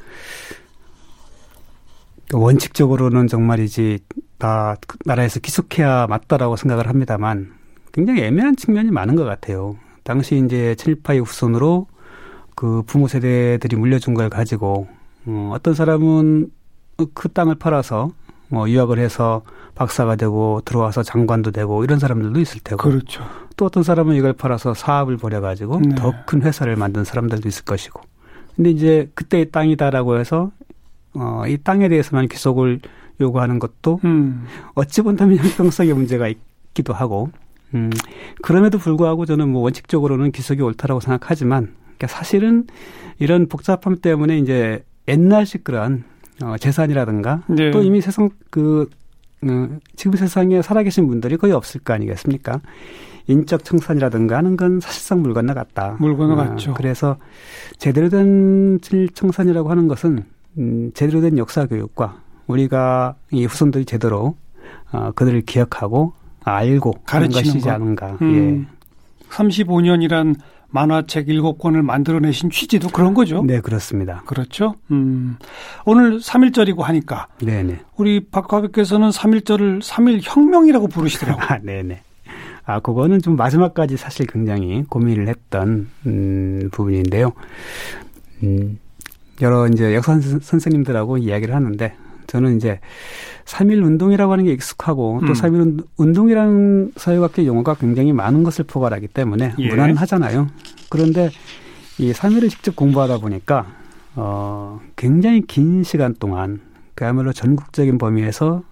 원칙적으로는 2.33 3.27
정말이지 3.27 4.01
다 4.37 4.77
나라에서 5.07 5.41
기속해야 5.41 6.07
맞다라고 6.07 6.57
생각을 6.57 6.87
합니다만 6.87 7.53
굉장히 7.93 8.23
애매한 8.23 8.57
측면이 8.57 8.91
많은 8.91 9.17
것 9.17 9.25
같아요. 9.25 9.77
당시 10.05 10.37
이제 10.45 10.75
친일파의 10.77 11.21
후손으로 11.21 11.87
그 12.55 12.83
부모 12.87 13.09
세대들이 13.09 13.77
물려준 13.77 14.15
걸 14.15 14.29
가지고 14.29 14.89
어, 15.27 15.53
어떤 15.55 15.75
사람은 15.75 16.51
그 17.15 17.29
땅을 17.29 17.55
팔아서 17.55 18.11
뭐 18.49 18.69
유학을 18.69 18.99
해서 18.99 19.43
박사가 19.75 20.17
되고 20.17 20.61
들어와서 20.65 21.03
장관도 21.03 21.53
되고 21.53 21.85
이런 21.85 21.99
사람들도 21.99 22.41
있을 22.41 22.61
테고. 22.61 22.83
그렇죠. 22.83 23.23
또 23.59 23.67
어떤 23.67 23.83
사람은 23.83 24.15
이걸 24.15 24.33
팔아서 24.33 24.73
사업을 24.73 25.19
벌여가지고 25.19 25.81
네. 25.81 25.95
더큰 25.97 26.43
회사를 26.43 26.77
만든 26.77 27.05
사람들도 27.05 27.49
있을 27.49 27.65
것이고. 27.65 28.01
근데 28.55 28.71
이제 28.71 29.11
그때의 29.15 29.51
땅이다라고 29.51 30.19
해서 30.19 30.53
어, 31.13 31.43
이 31.47 31.59
땅에 31.59 31.89
대해서만 31.89 32.29
귀속을 32.29 32.81
요구하는 33.21 33.59
것도 33.59 34.01
음. 34.05 34.47
어찌 34.75 35.03
본다면 35.03 35.39
형평성의 35.39 35.93
문제가 35.93 36.29
있기도 36.29 36.93
하고. 36.95 37.31
음, 37.75 37.91
그럼에도 38.43 38.79
불구하고 38.79 39.27
저는 39.27 39.49
뭐 39.49 39.63
원칙적으로는 39.63 40.33
기속이 40.33 40.63
옳다라고 40.63 41.01
생각하지만 41.01 41.75
그러니까 41.83 42.07
사실은 42.07 42.67
이런 43.19 43.49
복잡함 43.49 43.97
때문에 44.01 44.39
이제 44.39 44.85
옛날식 45.09 45.65
그런 45.65 46.05
어, 46.43 46.57
재산이라든가 46.59 47.43
네. 47.49 47.73
또 47.73 47.83
이미 47.83 48.01
세상 48.01 48.31
그 48.51 48.89
어, 49.43 49.69
지금 49.97 50.17
세상에 50.17 50.63
살아계신 50.63 51.09
분들이 51.09 51.37
거의 51.37 51.53
없을 51.53 51.81
거 51.81 51.93
아니겠습니까? 51.93 52.61
인적 53.29 53.63
청산이라든가 53.65 54.37
하는 54.39 54.57
건 54.57 54.81
사실상 54.81 55.23
물 55.23 55.35
건너갔다. 55.35 55.97
물 56.01 56.17
건너갔죠. 56.17 56.73
어, 56.73 56.75
그래서 56.75 57.17
제대로 57.77 58.09
된 58.09 58.79
청산이라고 59.15 59.71
하는 59.71 59.87
것은 59.87 60.25
음, 60.59 60.91
제대로 60.95 61.21
된 61.21 61.39
역사 61.39 61.67
교육과 61.67 62.21
우리가 62.47 63.15
이 63.31 63.45
후손들이 63.45 63.85
제대로 63.85 64.37
어, 64.91 65.13
그들을 65.15 65.43
기억하고 65.43 66.15
알고 66.43 66.95
하는 67.05 67.29
것이지 67.29 67.61
것. 67.61 67.71
않은가. 67.71 68.17
음, 68.23 68.67
예. 68.67 68.79
35년이란 69.31 70.35
만화책 70.71 71.27
7권을 71.29 71.83
만들어내신 71.83 72.51
취지도 72.51 72.89
그런 72.89 73.15
거죠. 73.15 73.43
네, 73.43 73.61
그렇습니다. 73.61 74.23
그렇죠. 74.27 74.75
음. 74.91 75.37
오늘 75.85 76.19
3일절이고 76.19 76.81
하니까. 76.81 77.29
네네. 77.43 77.81
우리 77.97 78.21
박화백께서는 78.21 79.11
3일절을 79.11 79.83
3일 79.83 80.21
혁명이라고 80.23 80.89
부르시더라고요. 80.89 81.45
아, 81.49 81.59
네네. 81.59 82.03
아, 82.69 82.81
그거는 82.81 83.23
좀 83.23 83.35
마지막까지 83.37 83.97
사실 83.97 84.27
굉장히 84.27 84.85
고민을 84.91 85.27
했던, 85.27 85.89
음, 86.05 86.69
부분인데요. 86.71 87.33
음, 88.43 88.79
여러 89.41 89.67
이제 89.69 89.95
역사 89.95 90.21
선생님들하고 90.21 91.17
이야기를 91.17 91.55
하는데, 91.55 91.95
저는 92.27 92.59
이제 92.59 92.79
3일 93.47 93.83
운동이라고 93.83 94.31
하는 94.31 94.45
게 94.45 94.53
익숙하고 94.53 95.21
또 95.23 95.29
음. 95.29 95.33
3일 95.33 95.87
운동이라는 95.97 96.93
사회학적 96.97 97.47
용어가 97.47 97.73
굉장히 97.73 98.13
많은 98.13 98.43
것을 98.43 98.67
포괄하기 98.67 99.09
때문에 99.09 99.55
예. 99.59 99.69
무난하잖아요. 99.71 100.49
그런데 100.91 101.31
이 101.97 102.13
3일을 102.13 102.51
직접 102.51 102.77
공부하다 102.77 103.21
보니까 103.21 103.65
어 104.15 104.79
굉장히 104.95 105.41
긴 105.41 105.83
시간 105.85 106.15
동안 106.15 106.61
그야말로 106.95 107.33
전국적인 107.33 107.97
범위에서 107.97 108.63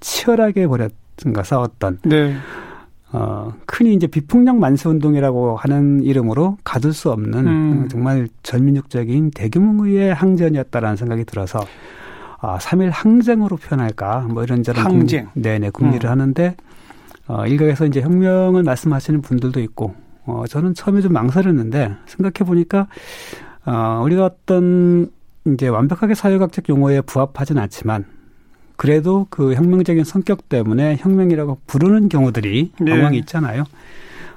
치열하게 0.00 0.66
벌였던가 0.68 1.42
싸웠던 1.42 1.98
네. 2.04 2.34
어, 3.12 3.52
흔히 3.68 3.94
이제 3.94 4.06
비폭력 4.06 4.56
만세 4.56 4.88
운동이라고 4.88 5.56
하는 5.56 6.02
이름으로 6.02 6.56
가둘 6.64 6.94
수 6.94 7.10
없는 7.10 7.46
음. 7.46 7.88
정말 7.88 8.28
전민족적인 8.42 9.32
대규모의 9.32 10.14
항전이었다라는 10.14 10.96
생각이 10.96 11.24
들어서 11.24 11.60
아, 12.40 12.58
3일 12.58 12.90
항쟁으로 12.90 13.56
표현할까 13.56 14.26
뭐 14.30 14.42
이런저런 14.42 14.84
항쟁. 14.84 15.28
궁, 15.32 15.42
네네 15.42 15.70
궁리를 15.70 16.08
음. 16.08 16.10
하는데 16.10 16.56
어, 17.28 17.46
일각에서 17.46 17.86
이제 17.86 18.00
혁명을 18.00 18.62
말씀하시는 18.62 19.20
분들도 19.20 19.60
있고 19.60 19.94
어, 20.24 20.44
저는 20.48 20.74
처음에 20.74 21.00
좀 21.02 21.12
망설였는데 21.12 21.94
생각해 22.06 22.48
보니까 22.48 22.88
어, 23.64 24.00
우리가 24.04 24.24
어떤 24.24 25.10
이제 25.46 25.68
완벽하게 25.68 26.14
사회학적 26.14 26.68
용어에 26.68 27.02
부합하진 27.02 27.58
않지만 27.58 28.06
그래도 28.76 29.26
그 29.30 29.54
혁명적인 29.54 30.04
성격 30.04 30.48
때문에 30.48 30.96
혁명이라고 31.00 31.58
부르는 31.66 32.08
경우들이 32.08 32.72
네.往있잖아요. 32.80 33.64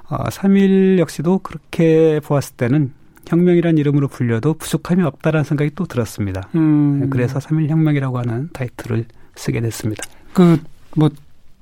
어, 0.08 0.24
3일 0.24 0.98
역시도 0.98 1.38
그렇게 1.38 2.20
보았을 2.24 2.56
때는 2.56 2.92
혁명이라는 3.26 3.78
이름으로 3.78 4.08
불려도 4.08 4.54
부족함이 4.54 5.02
없다라는 5.02 5.44
생각이 5.44 5.72
또 5.74 5.84
들었습니다. 5.86 6.48
음. 6.54 7.10
그래서 7.10 7.40
3일 7.40 7.68
혁명이라고 7.68 8.18
하는 8.18 8.48
타이틀을 8.52 9.04
쓰게 9.34 9.60
됐습니다. 9.60 10.04
그 10.32 10.58
뭐 10.96 11.10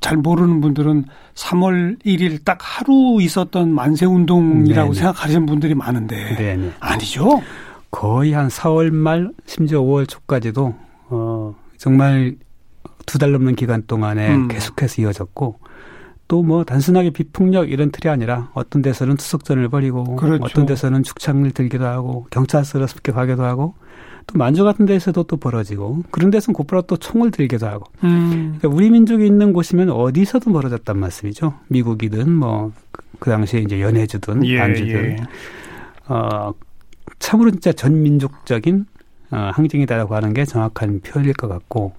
잘 0.05 0.19
모르는 0.19 0.61
분들은 0.61 1.07
3월 1.35 1.99
1일 2.05 2.45
딱 2.45 2.59
하루 2.61 3.23
있었던 3.23 3.73
만세 3.73 4.05
운동이라고 4.05 4.93
네네. 4.93 4.99
생각하시는 4.99 5.47
분들이 5.47 5.75
많은데 5.75 6.37
네네. 6.37 6.73
아니죠? 6.79 7.41
거의 7.91 8.33
한 8.33 8.49
4월 8.49 8.91
말 8.91 9.31
심지어 9.47 9.81
5월 9.81 10.07
초까지도 10.07 10.75
어 11.09 11.55
정말 11.79 12.37
두 13.07 13.19
달 13.19 13.33
넘는 13.33 13.55
기간 13.57 13.83
동안에 13.87 14.35
음. 14.35 14.49
계속해서 14.49 15.03
이어졌고 15.03 15.59
또 16.29 16.43
뭐 16.43 16.65
단순하게 16.65 17.11
비폭력 17.11 17.71
이런 17.71 17.91
틀이 17.91 18.11
아니라 18.11 18.51
어떤 18.55 18.83
데서는 18.83 19.17
투석전을 19.17 19.69
벌이고 19.69 20.17
그렇죠. 20.17 20.45
어떤 20.45 20.67
데서는 20.67 21.03
축창을 21.03 21.51
들기도 21.53 21.87
하고 21.87 22.27
경찰서로 22.31 22.87
습격하기도 22.87 23.45
하고 23.45 23.75
또 24.27 24.39
만주 24.39 24.65
같은 24.65 24.87
데서도 24.87 25.25
또 25.25 25.37
벌어지고 25.37 26.03
그런 26.11 26.31
데서는 26.31 26.55
곧바로 26.55 26.83
또 26.83 26.97
총을 26.97 27.31
들기도 27.31 27.67
하고 27.67 27.87
음. 28.05 28.57
그러니까 28.59 28.69
우리 28.69 28.91
민족이 28.91 29.25
있는 29.27 29.53
곳이면 29.53 29.91
어디서든 29.91 30.53
벌어졌단 30.53 30.99
말씀이죠 30.99 31.55
미국이든 31.69 32.33
뭐 32.33 32.73
그 33.19 33.31
당시에 33.31 33.61
이제 33.61 33.81
연해주든 33.81 34.45
예, 34.47 34.61
안주든 34.61 35.11
예. 35.13 35.17
어 36.09 36.53
참으로 37.19 37.51
진짜 37.51 37.73
전민족적인 37.73 38.87
어, 39.31 39.51
항쟁이다라고 39.55 40.15
하는 40.15 40.35
게 40.35 40.45
정확한 40.45 41.01
표현일 41.01 41.33
것 41.35 41.49
같고 41.49 41.93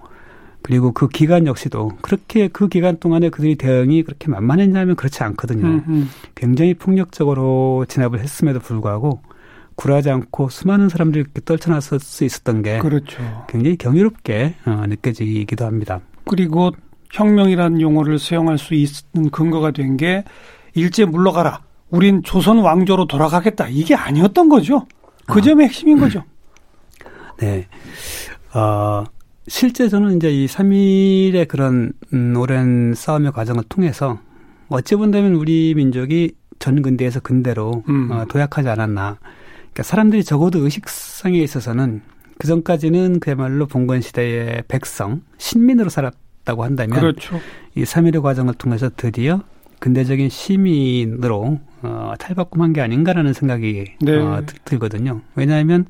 그리고 0.66 0.90
그 0.90 1.06
기간 1.06 1.46
역시도 1.46 1.92
그렇게 2.02 2.48
그 2.48 2.66
기간 2.68 2.98
동안에 2.98 3.30
그들이 3.30 3.54
대응이 3.54 4.02
그렇게 4.02 4.28
만만했냐면 4.28 4.96
그렇지 4.96 5.22
않거든요. 5.22 5.64
음음. 5.64 6.08
굉장히 6.34 6.74
폭력적으로 6.74 7.84
진압을 7.88 8.18
했음에도 8.18 8.58
불구하고 8.58 9.20
굴하지 9.76 10.10
않고 10.10 10.48
수많은 10.48 10.88
사람들이 10.88 11.20
이렇게 11.20 11.40
떨쳐났을 11.44 12.00
수 12.00 12.24
있었던 12.24 12.62
게 12.64 12.80
그렇죠. 12.80 13.22
굉장히 13.48 13.76
경이롭게 13.76 14.56
어, 14.66 14.82
느껴지기도 14.88 15.64
합니다. 15.64 16.00
그리고 16.24 16.72
혁명이라는 17.12 17.80
용어를 17.80 18.18
사용할 18.18 18.58
수 18.58 18.74
있는 18.74 19.30
근거가 19.30 19.70
된 19.70 19.96
게 19.96 20.24
일제 20.74 21.04
물러가라. 21.04 21.60
우린 21.90 22.24
조선 22.24 22.58
왕조로 22.58 23.06
돌아가겠다. 23.06 23.68
이게 23.68 23.94
아니었던 23.94 24.48
거죠. 24.48 24.84
그 25.28 25.38
아. 25.38 25.42
점이 25.42 25.62
핵심인 25.62 26.00
거죠. 26.00 26.24
네. 27.38 27.68
어, 28.52 29.04
실제 29.48 29.88
저는 29.88 30.16
이제 30.16 30.30
이 30.30 30.46
3일의 30.46 31.48
그런 31.48 31.92
음, 32.12 32.34
오랜 32.36 32.94
싸움의 32.94 33.32
과정을 33.32 33.64
통해서 33.68 34.18
어찌 34.68 34.96
본다면 34.96 35.34
우리 35.34 35.74
민족이 35.74 36.32
전 36.58 36.82
근대에서 36.82 37.20
근대로 37.20 37.84
음. 37.88 38.10
어, 38.10 38.24
도약하지 38.26 38.68
않았나. 38.68 39.18
그러니까 39.58 39.82
사람들이 39.82 40.24
적어도 40.24 40.60
의식상에 40.60 41.38
있어서는 41.38 42.02
그 42.38 42.46
전까지는 42.46 43.20
그야말로 43.20 43.66
봉건 43.66 44.00
시대의 44.00 44.64
백성, 44.68 45.22
신민으로 45.38 45.90
살았다고 45.90 46.64
한다면 46.64 46.98
그렇죠. 46.98 47.40
이 47.74 47.84
3일의 47.84 48.22
과정을 48.22 48.54
통해서 48.54 48.90
드디어 48.96 49.42
근대적인 49.78 50.28
시민으로 50.28 51.60
어, 51.82 52.14
탈바꿈한 52.18 52.72
게 52.72 52.80
아닌가라는 52.80 53.32
생각이 53.32 53.84
네. 54.00 54.16
어, 54.16 54.42
들거든요. 54.64 55.20
왜냐하면 55.34 55.86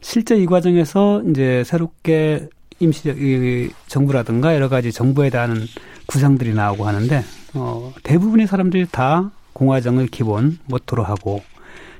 실제 0.00 0.36
이 0.36 0.46
과정에서 0.46 1.22
이제 1.30 1.64
새롭게 1.64 2.48
임시 2.80 3.08
이 3.08 3.70
정부라든가 3.86 4.54
여러 4.54 4.68
가지 4.68 4.92
정부에 4.92 5.30
대한 5.30 5.66
구상들이 6.06 6.54
나오고 6.54 6.86
하는데 6.86 7.22
어 7.54 7.92
대부분의 8.02 8.46
사람들이 8.46 8.86
다 8.90 9.30
공화정을 9.52 10.08
기본 10.08 10.58
모토로 10.66 11.04
하고 11.04 11.42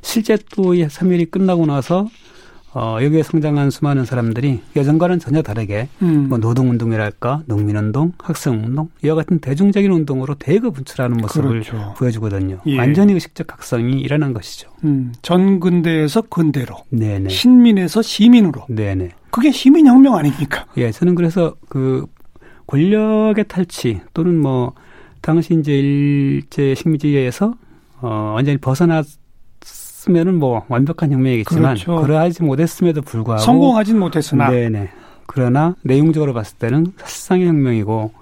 실제 0.03 0.37
또 0.55 0.75
이 0.75 0.87
3일이 0.87 1.31
끝나고 1.31 1.67
나서 1.67 2.09
어, 2.77 2.99
여기에 3.01 3.23
성장한 3.23 3.71
수많은 3.71 4.05
사람들이 4.05 4.61
예전과는 4.75 5.21
전혀 5.21 5.43
다르게 5.43 5.89
음. 6.03 6.29
뭐 6.29 6.39
노동운동이랄까 6.39 7.45
농민운동, 7.47 8.13
학생운동 8.19 8.89
이와 9.05 9.15
같은 9.15 9.39
대중적인 9.39 9.93
운동으로 9.93 10.35
대거 10.35 10.73
분출하는 10.73 11.19
모습을 11.19 11.49
그렇죠. 11.51 11.95
보여주거든요. 11.97 12.59
예. 12.67 12.77
완전히 12.77 13.13
의식적 13.13 13.47
각성이 13.47 14.01
일어난 14.01 14.33
것이죠. 14.33 14.71
음. 14.83 15.13
전근대에서 15.23 16.23
근대로, 16.23 16.79
네네. 16.91 17.29
신민에서 17.29 18.03
시민으로. 18.03 18.67
네네. 18.69 19.11
그게 19.35 19.51
시민혁명 19.51 20.15
아닙니까? 20.15 20.65
예, 20.77 20.93
저는 20.93 21.17
그래서 21.17 21.57
그 21.69 22.07
권력의 22.69 23.47
탈취 23.49 24.01
또는 24.15 24.41
뭐 24.41 24.75
당시 25.23 25.55
이제 25.55 25.73
일제 25.73 26.77
식민지에서 26.77 27.53
어 28.01 28.33
완전히 28.37 28.59
벗어났으면은 28.59 30.39
뭐 30.39 30.65
완벽한 30.69 31.11
혁명이겠지만 31.11 31.75
그렇죠. 31.75 32.01
그러하지 32.03 32.45
못했음에도 32.45 33.03
불구하고 33.03 33.43
성공하진 33.43 33.99
못했으나 33.99 34.51
네네. 34.51 34.91
그러나 35.27 35.75
내용적으로 35.83 36.33
봤을 36.33 36.57
때는 36.59 36.93
사실상의 36.97 37.49
혁명이고 37.49 38.13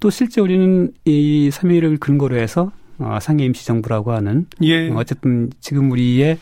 또 0.00 0.10
실제 0.10 0.42
우리는 0.42 0.92
이 1.06 1.48
3.1을 1.50 1.98
근거로 1.98 2.36
해서 2.36 2.72
어, 2.98 3.18
상해 3.22 3.46
임시정부라고 3.46 4.12
하는 4.12 4.44
예. 4.62 4.90
어쨌든 4.90 5.50
지금 5.60 5.90
우리의 5.92 6.36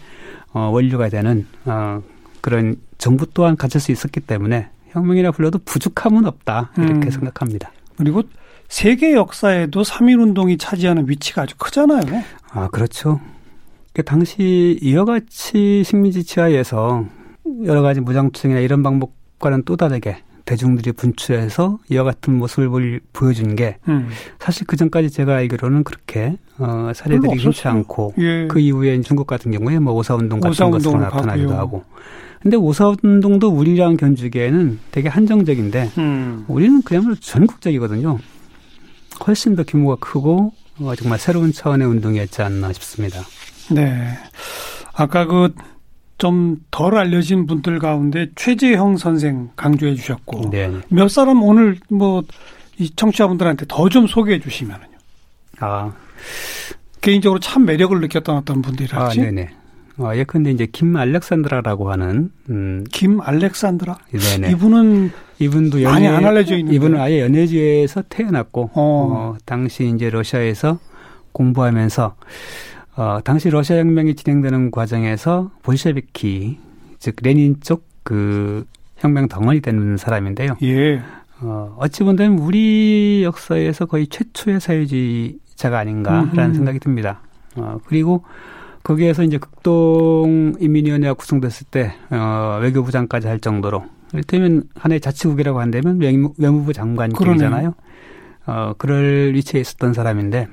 어, 0.52 0.70
원료가 0.72 1.10
되는 1.10 1.46
어, 1.64 2.02
그런 2.46 2.76
정부 2.96 3.26
또한 3.34 3.56
가질 3.56 3.80
수 3.80 3.90
있었기 3.90 4.20
때문에 4.20 4.68
혁명이라 4.90 5.32
불러도 5.32 5.58
부족함은 5.64 6.26
없다 6.26 6.70
이렇게 6.78 7.08
음. 7.08 7.10
생각합니다. 7.10 7.72
그리고 7.98 8.22
세계 8.68 9.14
역사에도 9.14 9.82
3.1 9.82 10.20
운동이 10.22 10.56
차지하는 10.56 11.08
위치가 11.08 11.42
아주 11.42 11.56
크잖아요. 11.58 12.02
아 12.52 12.68
그렇죠. 12.68 13.20
그 13.92 14.04
당시 14.04 14.78
이와 14.80 15.04
같이 15.04 15.82
식민지 15.84 16.22
치하에서 16.22 17.04
여러 17.64 17.82
가지 17.82 18.00
무장투쟁이나 18.00 18.60
이런 18.60 18.84
방법과는 18.84 19.64
또 19.64 19.76
다르게 19.76 20.18
대중들이 20.44 20.92
분출해서 20.92 21.80
이와 21.90 22.04
같은 22.04 22.34
모습을 22.38 22.68
볼- 22.68 23.00
보여준 23.12 23.56
게 23.56 23.78
음. 23.88 24.08
사실 24.38 24.68
그 24.68 24.76
전까지 24.76 25.10
제가 25.10 25.34
알기로는 25.34 25.82
그렇게 25.82 26.36
어, 26.58 26.92
사례들이 26.94 27.42
흔치. 27.42 27.66
않고 27.66 28.14
예. 28.18 28.46
그 28.48 28.60
이후에 28.60 29.00
중국 29.00 29.26
같은 29.26 29.50
경우에 29.50 29.80
뭐 29.80 29.94
오사운동 29.94 30.38
같은 30.38 30.50
오사운동 30.52 30.78
것으로 30.78 31.00
나타나기도. 31.00 31.52
하고 31.54 31.82
근데 32.46 32.56
오사운동도 32.56 33.48
우리랑 33.48 33.96
견주기에는 33.96 34.78
되게 34.92 35.08
한정적인데 35.08 35.90
음. 35.98 36.44
우리는 36.46 36.80
그야말로 36.82 37.16
전국적이거든요. 37.16 38.20
훨씬 39.26 39.56
더 39.56 39.64
규모가 39.64 39.96
크고 39.96 40.52
어, 40.78 40.94
정말 40.94 41.18
새로운 41.18 41.52
차원의 41.52 41.88
운동이었지 41.88 42.42
않나 42.42 42.72
싶습니다. 42.72 43.20
네. 43.72 44.06
아까 44.94 45.26
그 45.26 45.48
좀 46.18 46.56
덜 46.70 46.96
알려진 46.96 47.46
분들 47.46 47.78
가운데 47.78 48.30
최재형 48.36 48.96
선생 48.96 49.50
강조해 49.56 49.94
주셨고 49.96 50.48
네. 50.50 50.70
몇 50.88 51.08
사람 51.10 51.42
오늘 51.42 51.78
뭐 51.90 52.22
이 52.78 52.90
청취자분들한테 52.94 53.66
더 53.68 53.88
좀 53.88 54.06
소개해 54.06 54.38
주시면은요. 54.40 54.96
아, 55.60 55.92
개인적으로 57.00 57.40
참 57.40 57.64
매력을 57.64 57.98
느꼈던 58.00 58.36
어떤 58.36 58.58
아, 58.58 58.62
분들이랄지. 58.62 59.20
네네. 59.20 59.50
어, 59.98 60.12
예컨대 60.14 60.50
이제 60.50 60.66
김 60.70 60.96
알렉산드라라고 60.96 61.90
하는 61.90 62.30
음, 62.50 62.84
김 62.92 63.20
알렉산드라. 63.20 63.98
네네. 64.12 64.52
이분은 64.52 65.10
이분도 65.38 65.80
많이 65.82 66.06
연예, 66.06 66.16
안 66.16 66.24
알려져 66.24 66.56
있는데. 66.56 66.76
이분은 66.76 67.00
아예 67.00 67.20
연해주에서 67.22 68.04
태어났고 68.08 68.62
어. 68.62 68.70
어, 68.74 69.36
당시 69.44 69.88
이제 69.94 70.10
러시아에서 70.10 70.78
공부하면서 71.32 72.16
어, 72.96 73.18
당시 73.24 73.50
러시아 73.50 73.76
혁명이 73.78 74.14
진행되는 74.14 74.70
과정에서 74.70 75.50
볼셰비키 75.62 76.58
즉 76.98 77.16
레닌 77.22 77.60
쪽 77.60 77.96
그 78.06 78.64
혁명 78.98 79.26
덩어리 79.26 79.60
되는 79.60 79.96
사람인데요. 79.96 80.56
예. 80.62 81.02
어, 81.40 81.76
어찌 81.76 82.04
본다면 82.04 82.38
우리 82.38 83.22
역사에서 83.24 83.86
거의 83.86 84.06
최초의 84.06 84.60
사회주의자가 84.60 85.80
아닌가라는 85.80 86.44
음흠. 86.44 86.54
생각이 86.54 86.78
듭니다. 86.78 87.20
어, 87.56 87.80
그리고 87.84 88.22
거기에서 88.86 89.24
이제 89.24 89.36
극동 89.36 90.54
인민위원회가 90.60 91.14
구성됐을 91.14 91.66
때 91.72 91.92
어, 92.10 92.60
외교부 92.62 92.92
장까지 92.92 93.26
할 93.26 93.40
정도로 93.40 93.84
이를테면 94.12 94.62
하나의 94.76 95.00
자치국이라고 95.00 95.58
한다면 95.58 96.00
외무, 96.00 96.32
외무부 96.38 96.72
장관급이잖아요. 96.72 97.74
어, 98.46 98.74
그럴 98.78 99.32
위치에 99.34 99.60
있었던 99.60 99.92
사람인데 99.92 100.46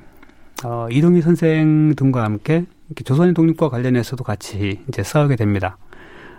어, 0.64 0.88
이동희 0.90 1.22
선생 1.22 1.94
등과 1.94 2.24
함께 2.24 2.64
조선의 3.04 3.34
독립과 3.34 3.68
관련해서도 3.68 4.24
같이 4.24 4.80
이제 4.88 5.04
싸우게 5.04 5.36
됩니다. 5.36 5.76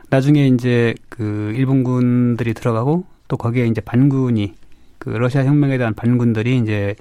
나중에 0.09 0.47
이제 0.47 0.95
그 1.07 1.53
일본군들이 1.55 2.55
들어가고 2.55 3.05
또 3.29 3.37
거기에 3.37 3.67
이제 3.67 3.79
반군이 3.79 4.53
그 4.99 5.11
러시아 5.11 5.45
혁명에 5.45 5.77
대한 5.77 5.93
반군들이 5.93 6.57
이제 6.57 6.95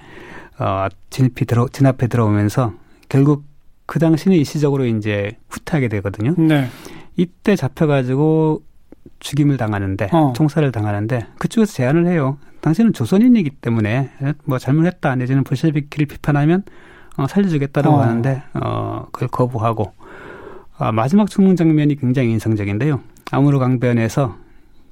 어 0.60 0.86
진입이 1.10 1.46
들어 1.46 1.66
진압해 1.66 2.06
들어오면서 2.06 2.74
결국 3.08 3.42
그 3.86 3.98
당시는 3.98 4.36
일시적으로 4.36 4.86
이제 4.86 5.36
후퇴하게 5.48 5.88
되거든요. 5.88 6.34
네. 6.38 6.68
이때 7.16 7.56
잡혀가지고 7.56 8.62
죽임을 9.20 9.56
당하는데 9.56 10.08
어. 10.12 10.32
총살을 10.34 10.72
당하는데 10.72 11.26
그쪽에서 11.38 11.72
제안을 11.72 12.06
해요. 12.06 12.38
당신은 12.60 12.92
조선인이기 12.92 13.50
때문에 13.50 14.10
뭐 14.44 14.58
잘못했다 14.58 15.14
내지는 15.16 15.44
볼셰비키를 15.44 16.06
비판하면 16.06 16.62
어, 17.16 17.26
살려주겠다라고 17.26 17.96
어. 17.96 18.00
하는데 18.00 18.42
어 18.54 19.06
그걸 19.12 19.28
거부하고 19.28 19.92
아, 20.76 20.90
마지막 20.90 21.30
죽는 21.30 21.56
장면이 21.56 21.96
굉장히 21.96 22.30
인상적인데요. 22.32 23.00
아무르 23.30 23.58
강변에서 23.58 24.36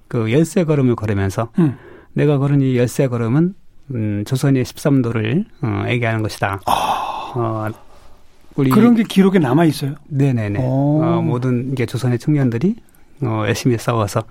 그 0.09 0.31
열쇠 0.31 0.65
걸음을 0.65 0.95
걸으면서 0.95 1.49
음. 1.59 1.77
내가 2.13 2.39
걸은 2.39 2.61
이 2.61 2.77
열쇠 2.77 3.09
걸음은 3.09 3.55
음, 3.95 4.25
조선의 4.27 4.65
13도를 4.65 5.45
어, 5.63 5.85
얘기하는 5.89 6.23
것이다. 6.23 6.61
어, 6.67 7.69
우리 8.57 8.71
아. 8.71 8.75
그런 8.75 8.95
게 8.95 9.03
기록에 9.03 9.39
남아 9.39 9.65
있어요. 9.67 9.95
네네네. 10.09 10.61
오. 10.61 11.03
어, 11.03 11.23
모든 11.23 11.71
이게 11.73 11.87
조선의 11.87 12.19
청년들이 12.19 12.77
어, 13.23 13.45
열심히 13.47 13.79
싸워서 13.79 14.25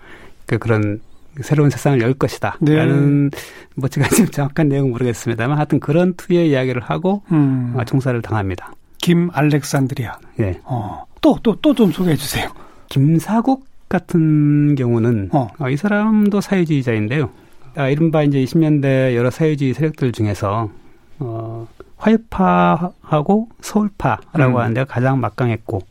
그 0.46 0.58
그런 0.58 1.00
새로운 1.42 1.70
세상을 1.70 2.02
열 2.02 2.14
것이다. 2.14 2.58
네. 2.60 2.76
라는 2.76 3.32
뭐 3.76 3.88
제가 3.88 4.08
지금 4.10 4.28
정확한 4.32 4.68
내용은 4.68 4.92
모르겠습니다만 4.92 5.58
하여튼 5.58 5.80
그런 5.80 6.14
투의 6.16 6.50
이야기를 6.50 6.82
하고 6.82 7.24
음. 7.32 7.74
어, 7.78 7.84
총살을 7.86 8.22
당합니다. 8.22 8.74
김 8.98 9.30
알렉산드리아. 9.34 10.18
예. 10.42 10.60
어. 10.66 11.06
또 11.22 11.38
또 11.42 11.56
또 11.62 11.74
좀 11.74 11.92
소개해 11.92 12.16
주세요. 12.16 12.50
김사국 12.90 13.66
같은 13.90 14.76
경우는 14.76 15.30
어. 15.32 15.48
어, 15.60 15.70
이 15.70 15.78
사람도 15.78 16.42
사회주의자인데요. 16.42 17.30
아, 17.76 17.88
이른바 17.88 18.24
이제 18.24 18.44
20년대 18.44 19.16
여러 19.16 19.30
사회주의 19.30 19.74
세력들 19.74 20.12
중에서 20.12 20.70
어, 21.20 21.68
화해파하고 22.02 23.50
서울파라고 23.62 24.56
음. 24.56 24.58
하는 24.58 24.74
데가 24.74 24.86
가장 24.86 25.20
막강했고 25.20 25.82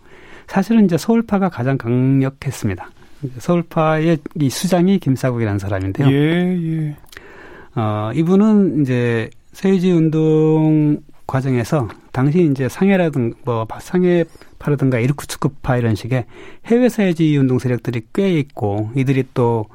사실은 0.49 0.85
이제 0.85 0.99
서울파가 0.99 1.49
가장 1.49 1.79
강력했습니다. 1.79 2.91
서울파의 3.39 4.19
이 4.41 4.51
수장이 4.51 4.99
김사국이라는 4.99 5.59
사람인데요. 5.59 6.11
예, 6.11 6.59
예. 6.59 6.97
어, 7.77 8.11
이분은 8.15 8.83
이제 8.83 9.31
사회주의 9.53 9.93
운동 9.93 10.99
과정에서 11.27 11.89
당시 12.11 12.49
이제 12.51 12.69
상해라든 12.69 13.35
뭐 13.45 13.67
상해파라든가 13.79 14.99
이르쿠츠크파 14.99 15.77
이런 15.77 15.95
식의 15.95 16.25
해외 16.67 16.89
사회주의 16.89 17.37
운동 17.37 17.61
세력들이 17.61 18.03
꽤 18.13 18.33
있고 18.39 18.91
이들이 18.97 19.25
또 19.35 19.67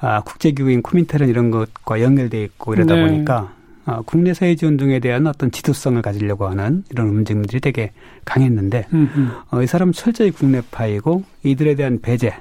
아, 0.00 0.22
국제기구인 0.22 0.82
코민테른 0.82 1.28
이런 1.28 1.50
것과 1.50 2.00
연결돼 2.00 2.42
있고 2.42 2.74
이러다 2.74 2.94
네. 2.96 3.06
보니까 3.06 3.34
아, 3.36 3.57
국내 4.04 4.34
사회주의 4.34 4.70
운동에 4.70 4.98
대한 4.98 5.26
어떤 5.26 5.50
지도성을 5.50 6.00
가지려고 6.02 6.46
하는 6.46 6.84
이런 6.90 7.08
움직임들이 7.08 7.60
되게 7.60 7.92
강했는데 8.24 8.86
음, 8.92 9.10
음. 9.16 9.30
어, 9.50 9.62
이 9.62 9.66
사람은 9.66 9.92
철저히 9.92 10.30
국내파이고 10.30 11.24
이들에 11.44 11.74
대한 11.74 12.00
배제. 12.00 12.34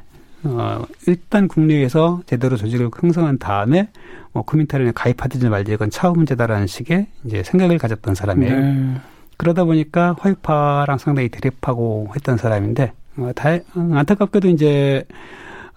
어, 0.44 0.86
일단 1.08 1.48
국내에서 1.48 2.22
제대로 2.26 2.58
조직을 2.58 2.90
형성한 2.96 3.40
다음에 3.40 3.90
뭐 4.34 4.44
코민테른에 4.44 4.92
가입하든지 4.94 5.50
말지 5.50 5.74
이건 5.74 5.90
차후 5.90 6.16
문제다라는 6.16 6.68
식의 6.68 7.08
이제 7.26 7.44
생각을 7.44 7.78
가졌던 7.78 8.16
사람이에요. 8.16 8.60
네. 8.60 8.94
그러다 9.38 9.64
보니까 9.64 10.16
화이파랑 10.20 10.98
상당히 10.98 11.30
대립하고 11.30 12.10
했던 12.16 12.38
사람인데 12.38 12.94
어, 13.18 13.32
다, 13.36 13.54
어, 13.54 13.92
안타깝게도 13.94 14.50
이제 14.50 15.06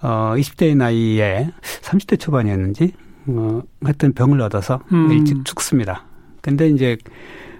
어, 0.02 0.34
20대의 0.36 0.76
나이에 0.76 1.50
30대 1.82 2.18
초반이었는지 2.18 2.92
어, 3.26 3.62
하여튼 3.82 4.12
병을 4.12 4.40
얻어서 4.40 4.80
음. 4.92 5.10
일찍 5.12 5.44
죽습니다. 5.44 6.04
근데 6.40 6.68
이제 6.68 6.96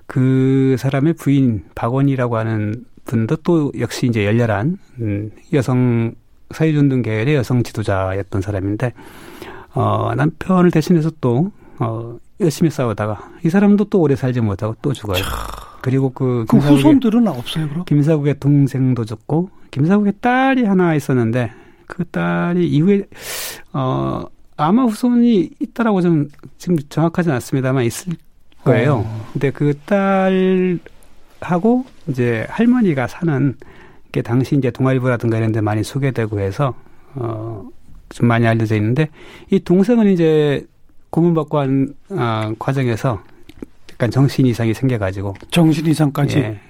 그 0.07 0.77
사람의 0.79 1.15
부인 1.15 1.65
박원이라고 1.75 2.37
하는 2.37 2.85
분도 3.05 3.37
또 3.37 3.73
역시 3.79 4.07
이제 4.07 4.25
열렬한 4.25 4.79
음, 5.01 5.31
여성 5.53 6.15
사회운동 6.51 7.03
계열의 7.03 7.37
여성 7.37 7.63
지도자였던 7.63 8.41
사람인데 8.41 8.93
어, 9.75 10.13
남편을 10.17 10.71
대신해서 10.71 11.11
또, 11.21 11.53
어, 11.79 12.19
열심히 12.41 12.71
싸우다가 12.71 13.31
이 13.45 13.51
사람도 13.51 13.85
또 13.85 14.01
오래 14.01 14.17
살지 14.17 14.41
못하고 14.41 14.75
또 14.83 14.93
죽어요. 14.93 15.23
그리고 15.83 16.11
그, 16.11 16.45
그 16.49 16.57
후손들은 16.57 17.29
없어요, 17.29 17.69
그럼? 17.69 17.85
김사국의 17.85 18.41
동생도 18.41 19.05
죽고 19.05 19.51
김사국의 19.71 20.15
딸이 20.21 20.65
하나 20.65 20.95
있었는데 20.95 21.53
그 21.87 22.05
딸이 22.05 22.69
이후에 22.69 23.05
어 23.73 24.25
아마 24.63 24.85
후손이 24.85 25.51
있다라고 25.61 26.01
좀 26.03 26.29
지금 26.59 26.77
정확하지는 26.89 27.35
않습니다만 27.37 27.85
있을 27.85 28.15
거예요. 28.65 29.05
어. 29.07 29.27
근데 29.33 29.51
그 29.51 29.75
딸하고 29.87 31.85
이제 32.09 32.47
할머니가 32.49 33.07
사는 33.07 33.57
게 34.13 34.23
당시 34.23 34.57
이제 34.57 34.71
동아일보라든가 34.71 35.39
이런 35.39 35.53
데 35.53 35.61
많이 35.61 35.83
소개되고 35.83 36.41
해서 36.41 36.75
어 37.15 37.71
좀 38.11 38.29
많이 38.29 38.47
알려져 38.47 38.77
있는데 38.77 39.09
이 39.51 39.61
동생은 39.61 40.09
이제 40.09 40.67
고문받고 41.11 41.59
한 41.59 41.95
어, 42.11 42.53
과정에서 42.59 43.23
약간 43.93 44.11
정신 44.11 44.47
이상이 44.47 44.75
생겨가지고 44.75 45.35
정신 45.51 45.87
이상까지 45.87 46.39
예, 46.39 46.61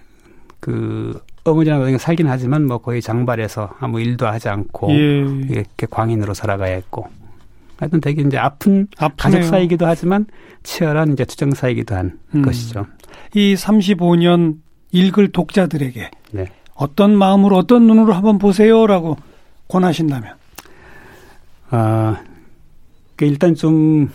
그 0.61 1.21
어머니랑 1.45 1.99
살긴 1.99 2.29
하지만 2.29 2.67
뭐 2.67 2.79
거의 2.79 3.03
장발해서 3.03 3.75
아무 3.81 4.01
일도 4.01 4.27
하지 4.27 4.49
않고 4.49 4.91
예. 4.93 4.97
이렇게 5.49 5.87
광인으로 5.91 6.35
살아가야 6.35 6.75
했고 6.75 7.09
하여튼 7.81 8.01
되게 8.01 8.23
이제 8.23 8.37
아픈 8.37 8.87
아프네요. 8.99 9.41
가족 9.41 9.49
사이기도 9.49 9.87
하지만 9.87 10.27
치열한 10.63 11.15
이제 11.15 11.25
투정 11.25 11.53
사이기도 11.53 11.95
한 11.97 12.19
음. 12.35 12.43
것이죠. 12.43 12.87
이 13.35 13.55
35년 13.55 14.57
읽을 14.93 15.33
독자들에게 15.33 16.11
네. 16.33 16.47
어떤 16.75 17.17
마음으로 17.17 17.57
어떤 17.57 17.87
눈으로 17.87 18.13
한번 18.13 18.39
보세요라고 18.39 19.17
권하신다면 19.69 20.35
아그 21.71 23.25
일단 23.25 23.55
좀 23.55 24.11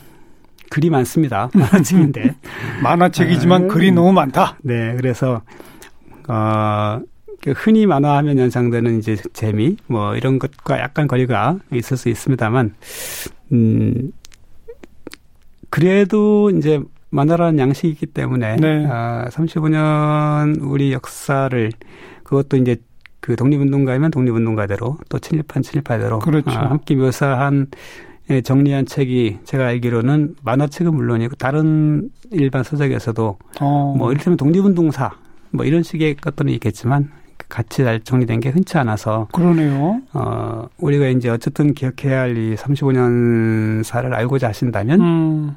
글이 0.69 0.89
많습니다. 0.89 1.49
만화책인데. 1.55 2.35
만화책이지만 2.83 3.65
아, 3.65 3.67
글이 3.67 3.91
너무 3.91 4.11
많다. 4.13 4.57
네, 4.61 4.95
그래서 4.95 5.41
어, 6.27 6.99
그 6.99 7.05
흔히 7.51 7.85
만화하면 7.85 8.37
연상되는 8.37 8.99
이제 8.99 9.17
재미 9.33 9.77
뭐 9.87 10.15
이런 10.15 10.39
것과 10.39 10.79
약간 10.79 11.07
거리가 11.07 11.59
있을 11.73 11.97
수 11.97 12.09
있습니다만 12.09 12.75
음 13.51 14.11
그래도 15.69 16.49
이제 16.51 16.81
만화라는 17.09 17.59
양식이 17.59 17.89
있기 17.89 18.05
때문에 18.07 18.57
네. 18.57 18.85
아, 18.89 19.27
35년 19.29 20.59
우리 20.61 20.91
역사를 20.91 21.71
그것도 22.23 22.57
이제 22.57 22.77
그 23.19 23.35
독립운동가이면 23.35 24.11
독립운동가대로 24.11 24.97
또 25.09 25.19
친일판 25.19 25.63
친일파대로 25.63 26.19
그렇죠. 26.19 26.51
아, 26.51 26.69
함께 26.69 26.95
묘사한 26.95 27.67
예, 28.29 28.41
정리한 28.41 28.85
책이 28.85 29.39
제가 29.43 29.67
알기로는 29.67 30.35
만화책은 30.43 30.93
물론이고 30.93 31.35
다른 31.35 32.09
일반 32.31 32.63
서적에서도 32.63 33.37
어. 33.61 33.95
뭐 33.97 34.11
이를테면 34.11 34.37
독립운동사 34.37 35.11
뭐 35.51 35.65
이런 35.65 35.83
식의 35.83 36.15
것들은 36.15 36.51
있겠지만 36.53 37.11
같이 37.49 37.83
잘 37.83 37.99
정리된 37.99 38.39
게 38.39 38.49
흔치 38.49 38.77
않아서 38.77 39.27
그러네요. 39.31 40.01
어 40.13 40.67
우리가 40.77 41.07
이제 41.07 41.29
어쨌든 41.29 41.73
기억해야 41.73 42.21
할 42.21 42.35
이 42.37 42.55
35년사를 42.55 44.11
알고자 44.13 44.49
하신다면 44.49 45.01
음. 45.01 45.55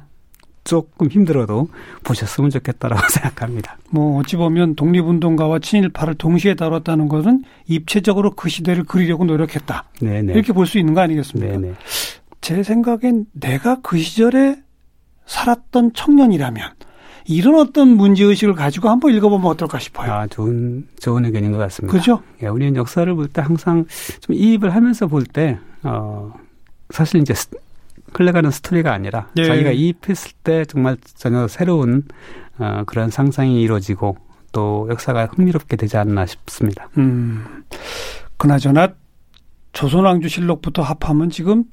조금 0.63 1.07
힘들어도 1.09 1.67
보셨으면 2.03 2.49
좋겠다라고 2.51 3.01
생각합니다. 3.09 3.77
뭐 3.89 4.19
어찌 4.19 4.35
보면 4.35 4.75
독립운동가와 4.75 5.59
친일파를 5.59 6.15
동시에 6.15 6.53
다뤘다는 6.55 7.07
것은 7.07 7.43
입체적으로 7.65 8.31
그 8.31 8.49
시대를 8.49 8.83
그리려고 8.83 9.25
노력했다. 9.25 9.85
네네. 10.01 10.33
이렇게 10.33 10.53
볼 10.53 10.67
수 10.67 10.77
있는 10.77 10.93
거 10.93 11.01
아니겠습니까? 11.01 11.57
네네. 11.57 11.73
제 12.41 12.61
생각엔 12.61 13.25
내가 13.33 13.79
그 13.81 13.97
시절에 13.97 14.57
살았던 15.25 15.93
청년이라면 15.93 16.63
이런 17.29 17.55
어떤 17.59 17.89
문제의식을 17.89 18.55
가지고 18.55 18.89
한번 18.89 19.13
읽어보면 19.13 19.45
어떨까 19.51 19.77
싶어요. 19.77 20.11
아, 20.11 20.27
좋은, 20.27 20.87
좋은 20.99 21.25
의견인 21.25 21.51
것 21.51 21.59
같습니다. 21.59 21.95
그죠? 21.97 22.21
예, 22.41 22.47
우리는 22.47 22.75
역사를 22.75 23.13
볼 23.13 23.27
때 23.27 23.41
항상 23.41 23.85
좀 24.21 24.35
이입을 24.35 24.73
하면서 24.73 25.05
볼 25.07 25.23
때, 25.25 25.59
어, 25.83 26.33
사실 26.89 27.21
이제 27.21 27.35
흘러가는 28.13 28.49
스토리가 28.49 28.91
아니라 28.91 29.29
예. 29.37 29.43
자기가 29.45 29.71
이입했을 29.71 30.31
때 30.43 30.65
정말 30.65 30.97
전혀 31.03 31.47
새로운 31.47 32.03
어, 32.57 32.81
그런 32.87 33.11
상상이 33.11 33.61
이루어지고 33.61 34.17
또 34.51 34.87
역사가 34.89 35.27
흥미롭게 35.35 35.75
되지 35.77 35.97
않나 35.97 36.25
싶습니다. 36.25 36.89
음, 36.97 37.63
그나저나 38.37 38.89
조선왕조실록부터 39.73 40.81
합하면 40.81 41.29
지금 41.29 41.65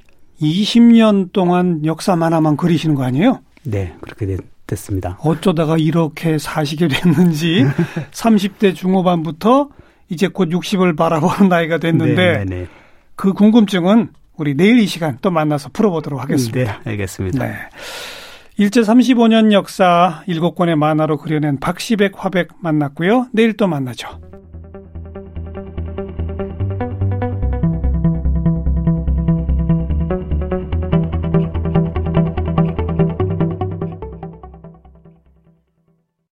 20년 0.43 1.33
동안 1.33 1.83
역사 1.87 2.15
만화만 2.15 2.59
그리시는 2.59 2.95
거 2.95 3.05
아니에요? 3.05 3.41
네, 3.65 3.95
그렇게 4.03 4.27
됐, 4.27 4.39
됐습니다. 4.67 5.19
어쩌다가 5.21 5.77
이렇게 5.79 6.39
사시게 6.39 6.89
됐는지 6.89 7.65
30대 8.13 8.75
중후반부터 8.75 9.69
이제 10.09 10.29
곧 10.29 10.49
60을 10.49 10.97
바라보는 10.97 11.49
나이가 11.49 11.79
됐는데 11.79 12.15
네네네. 12.15 12.45
네, 12.45 12.57
네. 12.63 12.67
그 13.15 13.33
궁금증은 13.33 14.11
우리 14.37 14.55
내일 14.55 14.79
이 14.79 14.87
시간 14.87 15.19
또 15.23 15.31
만나서 15.31 15.71
풀어보도록 15.73 16.21
하겠습니다. 16.21 16.81
네, 16.85 16.91
알겠습니다. 16.91 17.45
네. 17.47 17.55
일제 18.59 18.81
35년 18.81 19.53
역사 19.53 20.23
7권의 20.29 20.77
만화로 20.77 21.19
그려낸 21.19 21.59
박시백 21.61 22.13
화백 22.17 22.49
만났고요. 22.61 23.29
내일 23.33 23.55
또 23.57 23.67
만나죠. 23.67 24.21